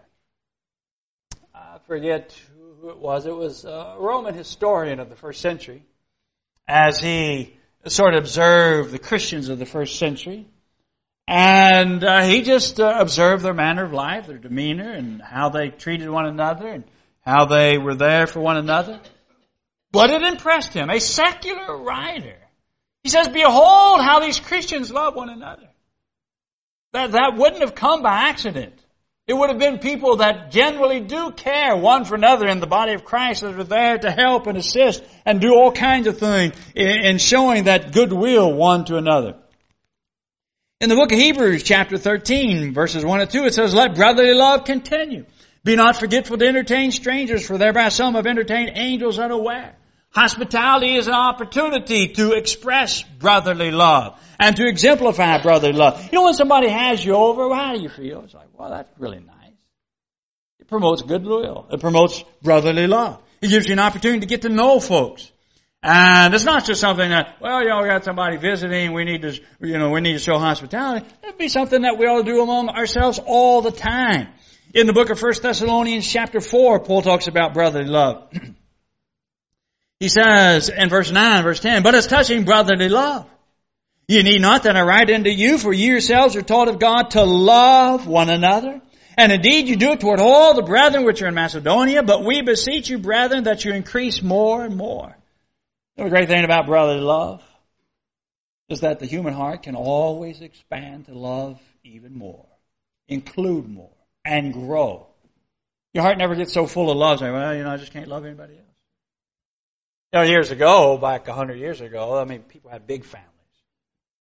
[1.54, 2.38] I forget
[2.80, 3.24] who it was.
[3.24, 5.82] It was a Roman historian of the first century.
[6.68, 10.46] As he sort of observed the Christians of the first century.
[11.28, 15.70] And uh, he just uh, observed their manner of life, their demeanor, and how they
[15.70, 16.84] treated one another, and
[17.20, 19.00] how they were there for one another.
[19.90, 20.88] But it impressed him.
[20.88, 22.36] A secular writer.
[23.02, 25.68] He says, Behold how these Christians love one another.
[26.92, 28.74] That, that wouldn't have come by accident.
[29.26, 32.92] It would have been people that generally do care one for another in the body
[32.92, 36.54] of Christ that are there to help and assist and do all kinds of things
[36.76, 39.34] in, in showing that goodwill one to another.
[40.78, 44.34] In the book of Hebrews, chapter 13, verses 1 and 2, it says, Let brotherly
[44.34, 45.24] love continue.
[45.64, 49.74] Be not forgetful to entertain strangers, for thereby some have entertained angels unaware.
[50.10, 56.04] Hospitality is an opportunity to express brotherly love and to exemplify brotherly love.
[56.12, 58.20] You know, when somebody has you over, well, how do you feel?
[58.24, 59.54] It's like, well, that's really nice.
[60.60, 61.68] It promotes goodwill.
[61.72, 63.22] It promotes brotherly love.
[63.40, 65.32] It gives you an opportunity to get to know folks.
[65.82, 69.22] And it's not just something that, well, you know, we got somebody visiting, we need
[69.22, 71.06] to, you know, we need to show hospitality.
[71.22, 74.28] It'd be something that we ought to do among ourselves all the time.
[74.74, 78.28] In the book of 1 Thessalonians chapter 4, Paul talks about brotherly love.
[80.00, 83.26] he says in verse 9, verse 10, but it's touching brotherly love.
[84.08, 87.10] You need not that I write unto you, for you yourselves are taught of God
[87.10, 88.80] to love one another.
[89.16, 92.42] And indeed you do it toward all the brethren which are in Macedonia, but we
[92.42, 95.16] beseech you, brethren, that you increase more and more.
[95.96, 97.42] The great thing about brotherly love
[98.68, 102.46] is that the human heart can always expand to love even more,
[103.08, 105.06] include more, and grow.
[105.94, 108.08] Your heart never gets so full of love, saying, well, you know, I just can't
[108.08, 108.62] love anybody else.
[110.12, 113.30] You know, years ago, back a hundred years ago, I mean, people had big families.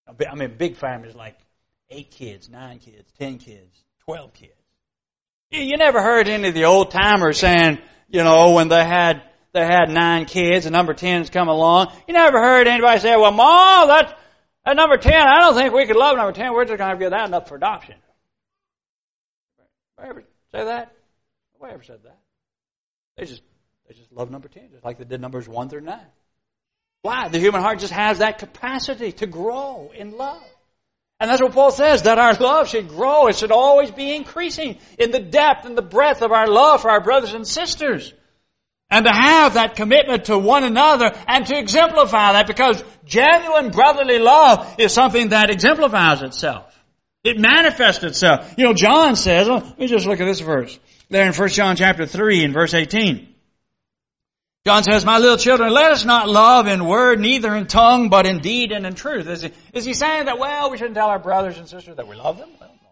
[0.07, 1.37] I mean, big families like
[1.89, 4.51] eight kids, nine kids, ten kids, twelve kids.
[5.51, 9.23] You never heard any of the old timers saying, you know, when they had
[9.55, 11.91] they had nine kids and number ten's come along.
[12.07, 14.19] You never heard anybody say, well, Mom, that,
[14.65, 16.53] that number ten, I don't think we could love number ten.
[16.53, 17.95] We're just going to give that up for adoption.
[19.97, 20.91] Nobody ever say that?
[21.53, 22.19] Nobody ever said that.
[23.15, 23.41] They just,
[23.87, 26.05] they just love number ten, just like they did numbers one through nine.
[27.01, 27.29] Why?
[27.29, 30.43] The human heart just has that capacity to grow in love.
[31.21, 33.27] And that's what Paul says, that our love should grow.
[33.27, 36.91] It should always be increasing in the depth and the breadth of our love for
[36.91, 38.13] our brothers and sisters.
[38.89, 44.19] And to have that commitment to one another and to exemplify that because genuine brotherly
[44.19, 46.71] love is something that exemplifies itself.
[47.23, 48.53] It manifests itself.
[48.57, 50.77] You know, John says, uh, let me just look at this verse.
[51.09, 53.35] There in 1 John chapter 3 and verse 18.
[54.65, 58.25] John says, My little children, let us not love in word, neither in tongue, but
[58.25, 59.27] in deed and in truth.
[59.27, 62.07] Is he, is he saying that, well, we shouldn't tell our brothers and sisters that
[62.07, 62.49] we love them?
[62.59, 62.89] Well, no.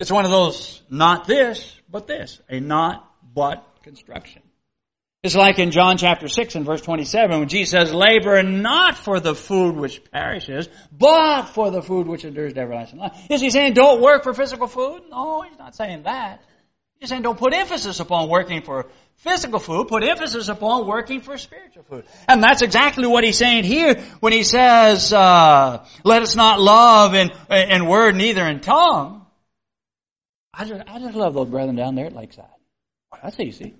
[0.00, 2.40] It's one of those, not this, but this.
[2.48, 3.05] A not
[3.36, 4.42] but construction.
[5.22, 9.20] It's like in John chapter 6 and verse 27 when Jesus says, labor not for
[9.20, 13.12] the food which perishes, but for the food which endures to everlasting life.
[13.28, 15.02] Is he saying don't work for physical food?
[15.10, 16.42] No, he's not saying that.
[16.98, 21.36] He's saying don't put emphasis upon working for physical food, put emphasis upon working for
[21.36, 22.04] spiritual food.
[22.26, 27.14] And that's exactly what he's saying here when he says, uh, let us not love
[27.14, 29.26] in, in word, neither in tongue.
[30.54, 32.46] I just, I just love those brethren down there at Lakeside.
[33.22, 33.74] That's easy.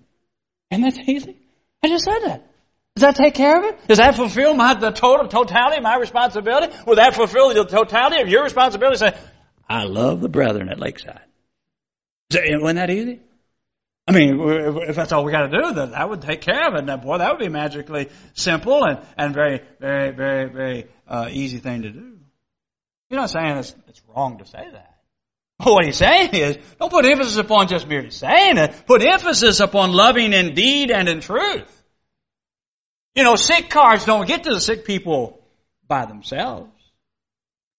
[0.70, 1.37] And that easy.
[1.82, 2.51] I just said that.
[2.97, 3.89] Does that take care of it?
[3.89, 6.74] Does that fulfill my, the total totality of my responsibility?
[6.87, 8.97] Will that fulfill the totality of your responsibility?
[8.97, 9.14] Say,
[9.68, 11.20] I love the brethren at Lakeside.
[12.32, 13.20] Wasn't that easy?
[14.09, 16.74] I mean, if that's all we got to do, then that would take care of
[16.74, 16.89] it.
[16.89, 21.59] And boy, that would be magically simple and, and very, very, very, very uh, easy
[21.59, 22.18] thing to do.
[23.11, 24.96] You're not saying it's, it's wrong to say that.
[25.59, 28.87] What he's saying is, don't put emphasis upon just merely saying it.
[28.87, 31.73] Put emphasis upon loving in deed and in truth.
[33.15, 35.43] You know, sick cards don't get to the sick people
[35.89, 36.71] by themselves.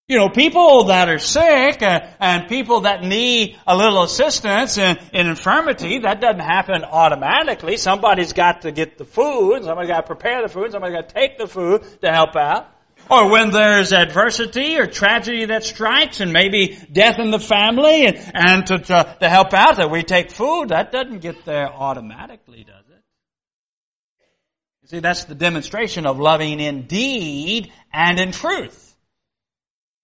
[0.08, 4.98] You know, people that are sick uh, and people that need a little assistance in,
[5.12, 7.76] in infirmity, that doesn't happen automatically.
[7.76, 11.14] Somebody's got to get the food, somebody's got to prepare the food, somebody's got to
[11.14, 12.74] take the food to help out.
[13.10, 18.32] Or when there's adversity or tragedy that strikes and maybe death in the family and,
[18.34, 22.64] and to, to, to help out that we take food, that doesn't get there automatically,
[22.64, 23.04] does it?
[24.82, 28.96] You see, that's the demonstration of loving in deed and in truth.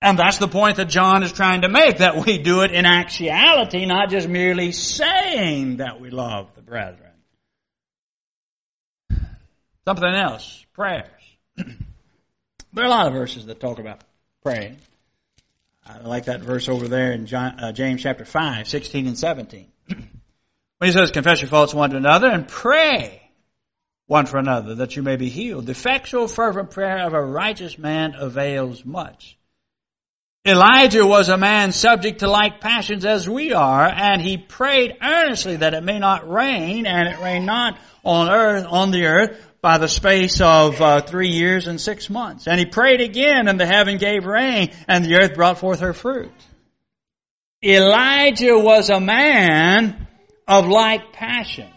[0.01, 2.85] And that's the point that John is trying to make, that we do it in
[2.85, 7.09] actuality, not just merely saying that we love the brethren.
[9.85, 11.09] Something else, prayers.
[12.73, 14.01] there are a lot of verses that talk about
[14.43, 14.77] praying.
[15.85, 19.67] I like that verse over there in John, uh, James chapter 5, 16 and 17.
[19.87, 20.07] when
[20.81, 23.21] he says, confess your faults one to another and pray
[24.07, 25.65] one for another that you may be healed.
[25.65, 29.37] The effectual fervent prayer of a righteous man avails much.
[30.45, 35.55] Elijah was a man subject to like passions as we are, and he prayed earnestly
[35.55, 39.77] that it may not rain, and it rained not on earth, on the earth, by
[39.77, 42.47] the space of uh, three years and six months.
[42.47, 45.93] And he prayed again, and the heaven gave rain, and the earth brought forth her
[45.93, 46.33] fruit.
[47.63, 50.05] Elijah was a man
[50.49, 51.69] of like passion.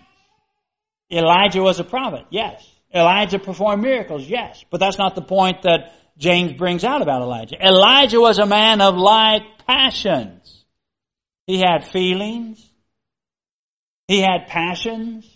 [1.13, 2.69] Elijah was a prophet, yes.
[2.93, 4.65] Elijah performed miracles, yes.
[4.69, 7.57] But that's not the point that James brings out about Elijah.
[7.65, 10.65] Elijah was a man of like passions.
[11.47, 12.69] He had feelings.
[14.09, 15.36] He had passions.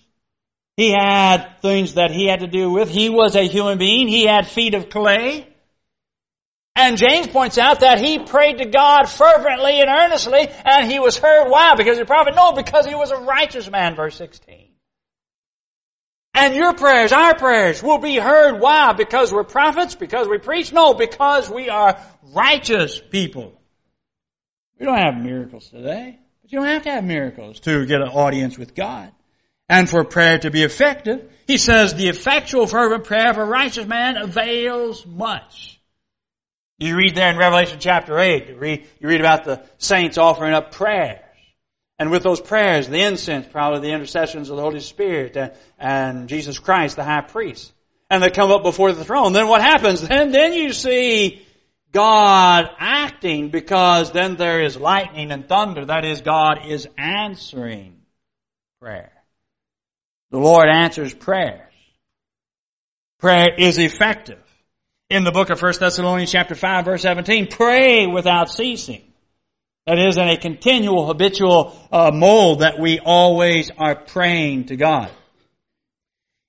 [0.76, 2.88] He had things that he had to do with.
[2.88, 4.08] He was a human being.
[4.08, 5.46] He had feet of clay.
[6.76, 11.18] And James points out that he prayed to God fervently and earnestly, and he was
[11.18, 11.50] heard.
[11.50, 11.74] Why?
[11.74, 12.34] Because he prophet?
[12.34, 14.68] No, because he was a righteous man, verse 16.
[16.32, 18.60] And your prayers, our prayers, will be heard.
[18.60, 18.92] Why?
[18.92, 19.96] Because we're prophets?
[19.96, 20.72] Because we preach?
[20.72, 22.00] No, because we are
[22.32, 23.60] righteous people.
[24.78, 26.18] We don't have miracles today.
[26.40, 29.12] But you don't have to have miracles to get an audience with God.
[29.70, 33.86] And for prayer to be effective, he says the effectual fervent prayer of a righteous
[33.86, 35.80] man avails much.
[36.78, 40.54] You read there in Revelation chapter 8, you read, you read about the saints offering
[40.54, 41.20] up prayers.
[42.00, 46.28] And with those prayers, the incense, probably the intercessions of the Holy Spirit and, and
[46.28, 47.72] Jesus Christ, the high priest.
[48.10, 49.32] And they come up before the throne.
[49.32, 50.00] Then what happens?
[50.00, 51.46] Then, then you see
[51.92, 55.84] God acting because then there is lightning and thunder.
[55.84, 58.00] That is, God is answering
[58.80, 59.12] prayer.
[60.30, 61.60] The Lord answers prayers.
[63.18, 64.38] Prayer is effective.
[65.08, 69.02] In the book of 1 Thessalonians chapter 5 verse 17, pray without ceasing.
[69.86, 75.10] That is in a continual habitual uh, mold that we always are praying to God.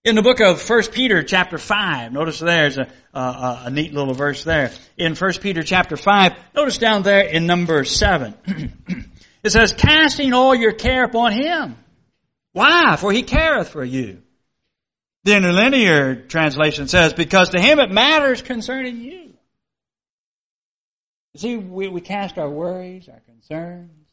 [0.03, 4.13] In the book of 1 Peter chapter 5, notice there's a, a, a neat little
[4.13, 4.71] verse there.
[4.97, 8.33] In 1 Peter chapter 5, notice down there in number 7.
[9.43, 11.77] it says, casting all your care upon Him.
[12.53, 12.95] Why?
[12.97, 14.21] For He careth for you.
[15.23, 19.33] The interlinear translation says, because to Him it matters concerning you.
[21.33, 24.07] You see, we, we cast our worries, our concerns,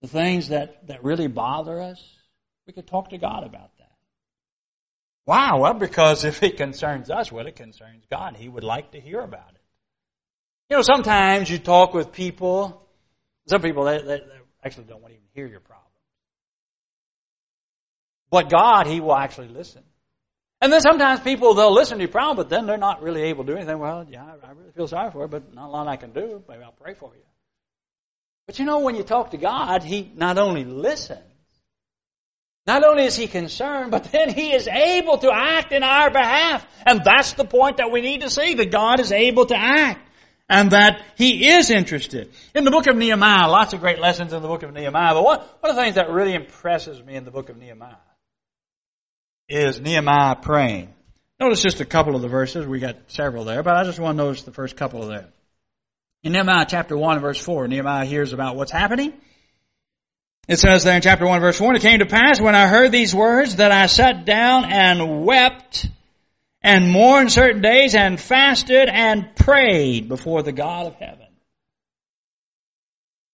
[0.00, 2.02] the things that, that really bother us.
[2.66, 3.92] We could talk to God about that.
[5.24, 5.56] Why?
[5.56, 8.36] Well, because if it concerns us, well, it concerns God.
[8.36, 9.60] He would like to hear about it.
[10.70, 12.86] You know, sometimes you talk with people,
[13.46, 14.20] some people, they
[14.64, 15.77] actually don't want to even hear your problem.
[18.30, 19.82] But God, He will actually listen.
[20.60, 23.44] And then sometimes people, they'll listen to your problem, but then they're not really able
[23.44, 23.78] to do anything.
[23.78, 26.42] Well, yeah, I really feel sorry for you, but not a lot I can do.
[26.48, 27.22] Maybe I'll pray for you.
[28.46, 31.20] But you know, when you talk to God, He not only listens,
[32.66, 36.66] not only is He concerned, but then He is able to act in our behalf.
[36.84, 40.06] And that's the point that we need to see, that God is able to act.
[40.50, 42.32] And that He is interested.
[42.54, 45.22] In the book of Nehemiah, lots of great lessons in the book of Nehemiah, but
[45.22, 47.94] one, one of the things that really impresses me in the book of Nehemiah
[49.48, 50.92] is Nehemiah praying.
[51.40, 52.66] Notice just a couple of the verses.
[52.66, 55.26] We got several there, but I just want to notice the first couple of them.
[56.22, 59.12] In Nehemiah chapter 1 verse 4, Nehemiah hears about what's happening.
[60.48, 62.90] It says there in chapter 1 verse 4, it came to pass when I heard
[62.90, 65.86] these words that I sat down and wept
[66.60, 71.27] and mourned certain days and fasted and prayed before the God of heaven.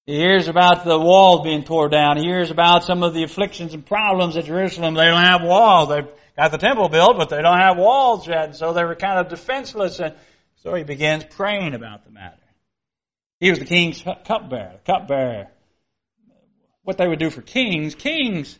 [0.07, 2.19] He hears about the walls being torn down.
[2.19, 4.95] He hears about some of the afflictions and problems at Jerusalem.
[4.95, 5.89] They don't have walls.
[5.89, 8.45] They've got the temple built, but they don't have walls yet.
[8.45, 10.01] And so they were kind of defenseless.
[10.01, 10.15] And
[10.57, 12.37] so he begins praying about the matter.
[13.41, 14.81] He was the king's cupbearer.
[14.85, 15.49] Cupbearer
[16.85, 18.59] what they would do for kings, kings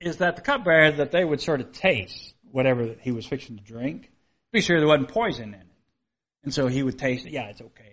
[0.00, 3.62] is that the cupbearer that they would sort of taste whatever he was fixing to
[3.62, 4.10] drink,
[4.50, 5.66] be sure there wasn't poison in it.
[6.42, 7.91] And so he would taste it, yeah, it's okay.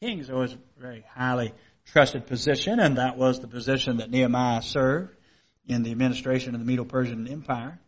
[0.00, 0.24] And then he would pass the king.
[0.24, 1.52] So it was a very highly
[1.86, 5.14] trusted position, and that was the position that Nehemiah served
[5.66, 7.78] in the administration of the Medo-Persian Empire.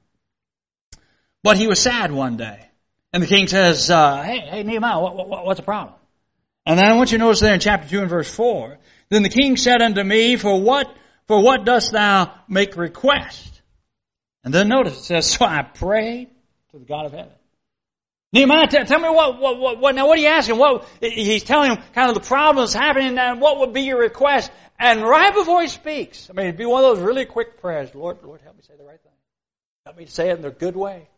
[1.43, 2.67] But he was sad one day.
[3.13, 5.97] And the king says, uh, hey, hey, Nehemiah, what, what, what's the problem?
[6.67, 9.23] And then I want you to notice there in chapter 2 and verse 4, Then
[9.23, 10.95] the king said unto me, For what,
[11.27, 13.63] for what dost thou make request?
[14.45, 16.29] And then notice it says, So I prayed
[16.71, 17.33] to the God of heaven.
[18.33, 20.57] Nehemiah, t- tell me what, what, what, what, now what are you asking?
[20.57, 24.53] What, he's telling him kind of the problems happening and what would be your request.
[24.79, 27.95] And right before he speaks, I mean, it'd be one of those really quick prayers.
[27.95, 29.13] Lord, Lord, help me say the right thing.
[29.85, 31.09] Help me say it in a good way.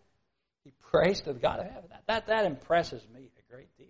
[0.65, 1.85] He prays to the God of heaven.
[1.91, 3.87] That, that, that impresses me a great deal.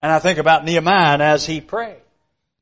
[0.00, 2.00] And I think about Nehemiah as he prayed.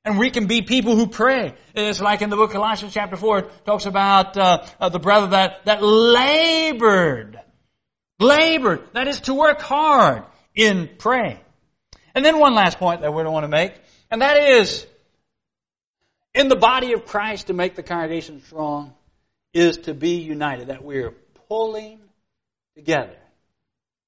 [0.05, 1.55] And we can be people who pray.
[1.77, 4.99] It's like in the book of Colossians chapter 4, it talks about uh, uh, the
[4.99, 7.39] brother that, that labored.
[8.23, 8.93] Labored.
[8.95, 11.39] That is to work hard in praying.
[12.14, 13.75] And then one last point that we don't want to make,
[14.11, 14.87] and that is,
[16.35, 18.93] in the body of Christ to make the congregation strong
[19.53, 21.14] is to be united, that we're
[21.49, 22.01] pulling
[22.75, 23.16] together.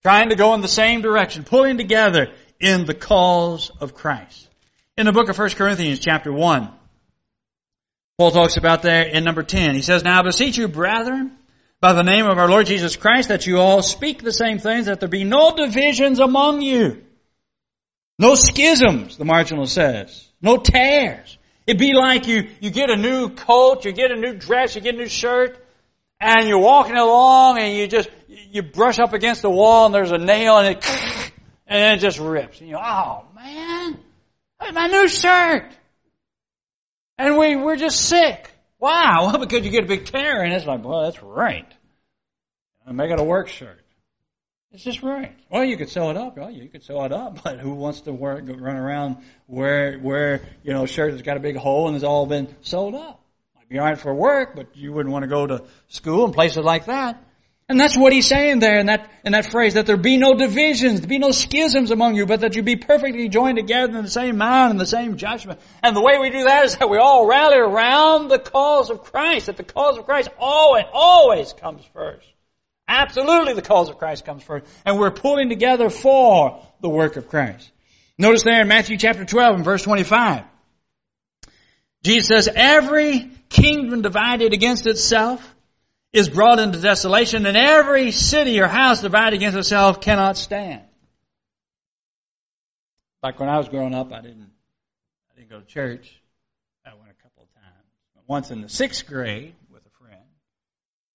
[0.02, 4.48] Trying to go in the same direction, pulling together in the cause of Christ.
[4.96, 6.70] In the book of 1 Corinthians chapter 1,
[8.16, 9.74] Paul talks about there in number 10.
[9.74, 11.36] He says, Now I beseech you, brethren,
[11.84, 14.86] by the name of our Lord Jesus Christ, that you all speak the same things,
[14.86, 17.04] that there be no divisions among you.
[18.18, 20.26] No schisms, the marginal says.
[20.40, 21.36] No tears.
[21.66, 24.80] It'd be like you, you get a new coat, you get a new dress, you
[24.80, 25.62] get a new shirt,
[26.18, 30.10] and you're walking along and you just, you brush up against the wall and there's
[30.10, 30.86] a nail and it
[31.66, 32.60] and it just rips.
[32.60, 33.98] And you oh man,
[34.72, 35.70] my new shirt.
[37.18, 38.53] And we, we're just sick.
[38.84, 41.66] Wow, well, because you get a big tear and it's like, well, that's right.
[42.86, 43.80] I make it a work shirt.
[44.72, 45.34] It's just right.
[45.48, 46.36] Well, you could sew it up.
[46.36, 50.42] Well, you could sew it up, but who wants to work, run around where, where,
[50.62, 53.24] you know, shirt has got a big hole and it's all been sewed up?
[53.56, 56.62] Might be alright for work, but you wouldn't want to go to school and places
[56.62, 57.24] like that.
[57.66, 60.34] And that's what he's saying there in that, in that phrase, that there be no
[60.34, 64.04] divisions, there be no schisms among you, but that you be perfectly joined together in
[64.04, 65.60] the same mind and the same judgment.
[65.82, 69.02] And the way we do that is that we all rally around the cause of
[69.02, 72.26] Christ, that the cause of Christ always, always comes first.
[72.86, 74.66] Absolutely the cause of Christ comes first.
[74.84, 77.70] And we're pulling together for the work of Christ.
[78.18, 80.44] Notice there in Matthew chapter 12 and verse 25.
[82.02, 85.53] Jesus says, every kingdom divided against itself
[86.14, 90.82] is brought into desolation, and every city or house divided against itself cannot stand.
[93.20, 94.52] Like when I was growing up, I didn't,
[95.32, 96.14] I didn't go to church.
[96.86, 98.26] I went a couple of times.
[98.28, 100.22] Once in the sixth grade with a friend,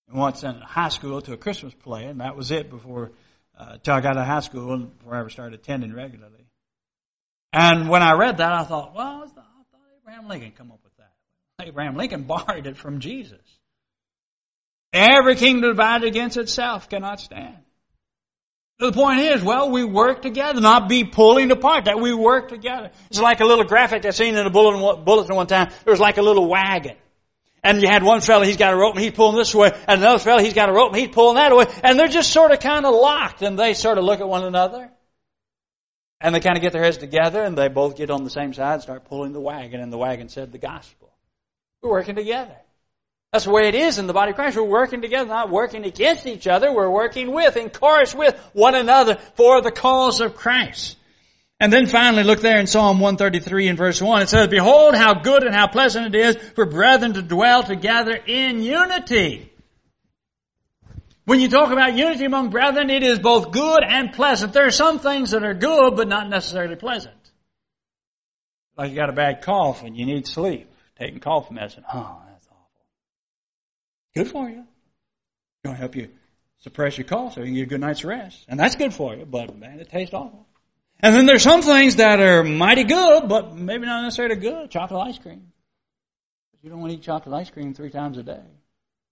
[0.06, 3.12] and once in high school to a Christmas play, and that was it before,
[3.58, 6.44] uh, till I got to high school and before I ever started attending regularly.
[7.54, 9.46] And when I read that, I thought, well, I thought
[10.02, 11.66] Abraham Lincoln come up with that.
[11.66, 13.40] Abraham Lincoln borrowed it from Jesus.
[14.92, 17.56] Every kingdom divided against itself cannot stand.
[18.78, 22.90] The point is, well, we work together, not be pulling apart, that we work together.
[23.10, 25.68] It's like a little graphic I seen in a bulletin, one time.
[25.84, 26.96] There was like a little wagon.
[27.62, 30.00] And you had one fellow, he's got a rope and he's pulling this way, and
[30.00, 32.52] another fellow, he's got a rope and he's pulling that way, and they're just sort
[32.52, 34.90] of kind of locked, and they sort of look at one another.
[36.22, 38.54] And they kind of get their heads together, and they both get on the same
[38.54, 41.10] side and start pulling the wagon, and the wagon said the gospel.
[41.82, 42.56] We're working together.
[43.32, 44.56] That's the way it is in the body of Christ.
[44.56, 46.72] We're working together, not working against each other.
[46.72, 50.96] We're working with, in chorus with one another for the cause of Christ.
[51.60, 54.22] And then finally, look there in Psalm 133 and verse 1.
[54.22, 58.14] It says, Behold how good and how pleasant it is for brethren to dwell together
[58.14, 59.52] in unity.
[61.24, 64.52] When you talk about unity among brethren, it is both good and pleasant.
[64.52, 67.14] There are some things that are good, but not necessarily pleasant.
[68.76, 70.68] Like you got a bad cough and you need sleep.
[70.98, 71.84] Taking cough medicine.
[71.92, 72.20] Oh,
[74.14, 74.58] Good for you.
[74.58, 76.08] It's going to help you
[76.58, 78.44] suppress your cough so you can get a good night's rest.
[78.48, 80.46] And that's good for you, but man, it tastes awful.
[81.00, 84.70] And then there's some things that are mighty good, but maybe not necessarily good.
[84.70, 85.52] Chocolate ice cream.
[86.62, 88.42] You don't want to eat chocolate ice cream three times a day.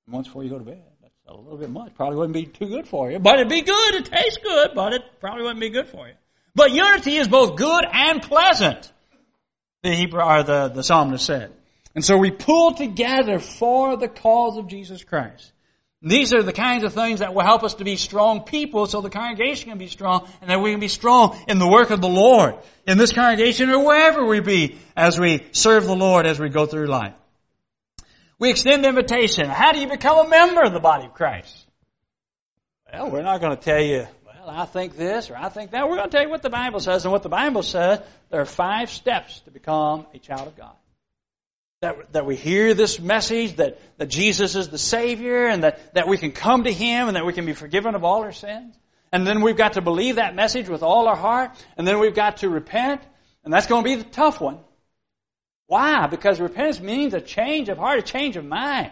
[0.07, 0.83] Once before you go to bed.
[1.01, 1.95] That's a little bit much.
[1.95, 3.19] Probably wouldn't be too good for you.
[3.19, 3.95] But it'd be good.
[3.95, 6.15] It tastes good, but it probably wouldn't be good for you.
[6.55, 8.93] But unity is both good and pleasant.
[9.83, 11.53] The Hebrew, or the, the psalmist said.
[11.99, 15.51] And so we pull together for the cause of Jesus Christ.
[16.01, 19.01] These are the kinds of things that will help us to be strong people so
[19.01, 22.01] the congregation can be strong and that we can be strong in the work of
[22.01, 22.55] the Lord
[22.87, 26.67] in this congregation or wherever we be as we serve the Lord as we go
[26.67, 27.15] through life.
[28.39, 29.49] We extend the invitation.
[29.49, 31.67] How do you become a member of the body of Christ?
[32.93, 35.89] Well, we're not going to tell you, well, I think this or I think that.
[35.89, 37.05] We're going to tell you what the Bible says.
[37.07, 40.77] And what the Bible says, there are five steps to become a child of God
[41.81, 46.09] that, that we hear this message that, that Jesus is the Savior and that, that
[46.09, 48.77] we can come to Him and that we can be forgiven of all our sins.
[49.13, 51.53] And then we've got to believe that message with all our heart.
[51.77, 53.01] And then we've got to repent.
[53.45, 54.59] And that's going to be the tough one.
[55.67, 56.07] Why?
[56.09, 58.91] Because repentance means a change of heart, a change of mind.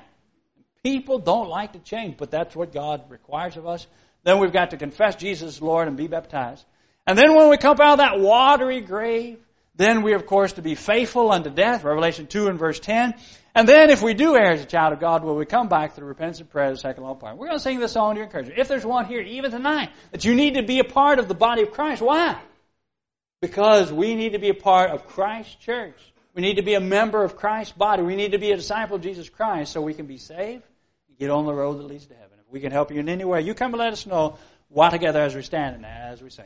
[0.83, 3.87] People don't like to change, but that's what God requires of us.
[4.23, 6.65] Then we've got to confess Jesus Lord and be baptized.
[7.07, 9.39] And then when we come out of that watery grave,
[9.77, 13.15] then we, of course, to be faithful unto death, Revelation 2 and verse 10.
[13.55, 15.95] And then if we do err as a child of God, will we come back
[15.95, 17.37] through repentance and prayer, the second law part.
[17.37, 18.55] We're going to sing this song to encourage you.
[18.57, 21.35] If there's one here, even tonight, that you need to be a part of the
[21.35, 22.41] body of Christ, why?
[23.41, 25.99] Because we need to be a part of Christ's church.
[26.35, 28.03] We need to be a member of Christ's body.
[28.03, 30.65] We need to be a disciple of Jesus Christ so we can be saved
[31.09, 32.39] and get on the road that leads to heaven.
[32.47, 34.37] If we can help you in any way, you come and let us know
[34.69, 36.45] while together as we stand and as we sing.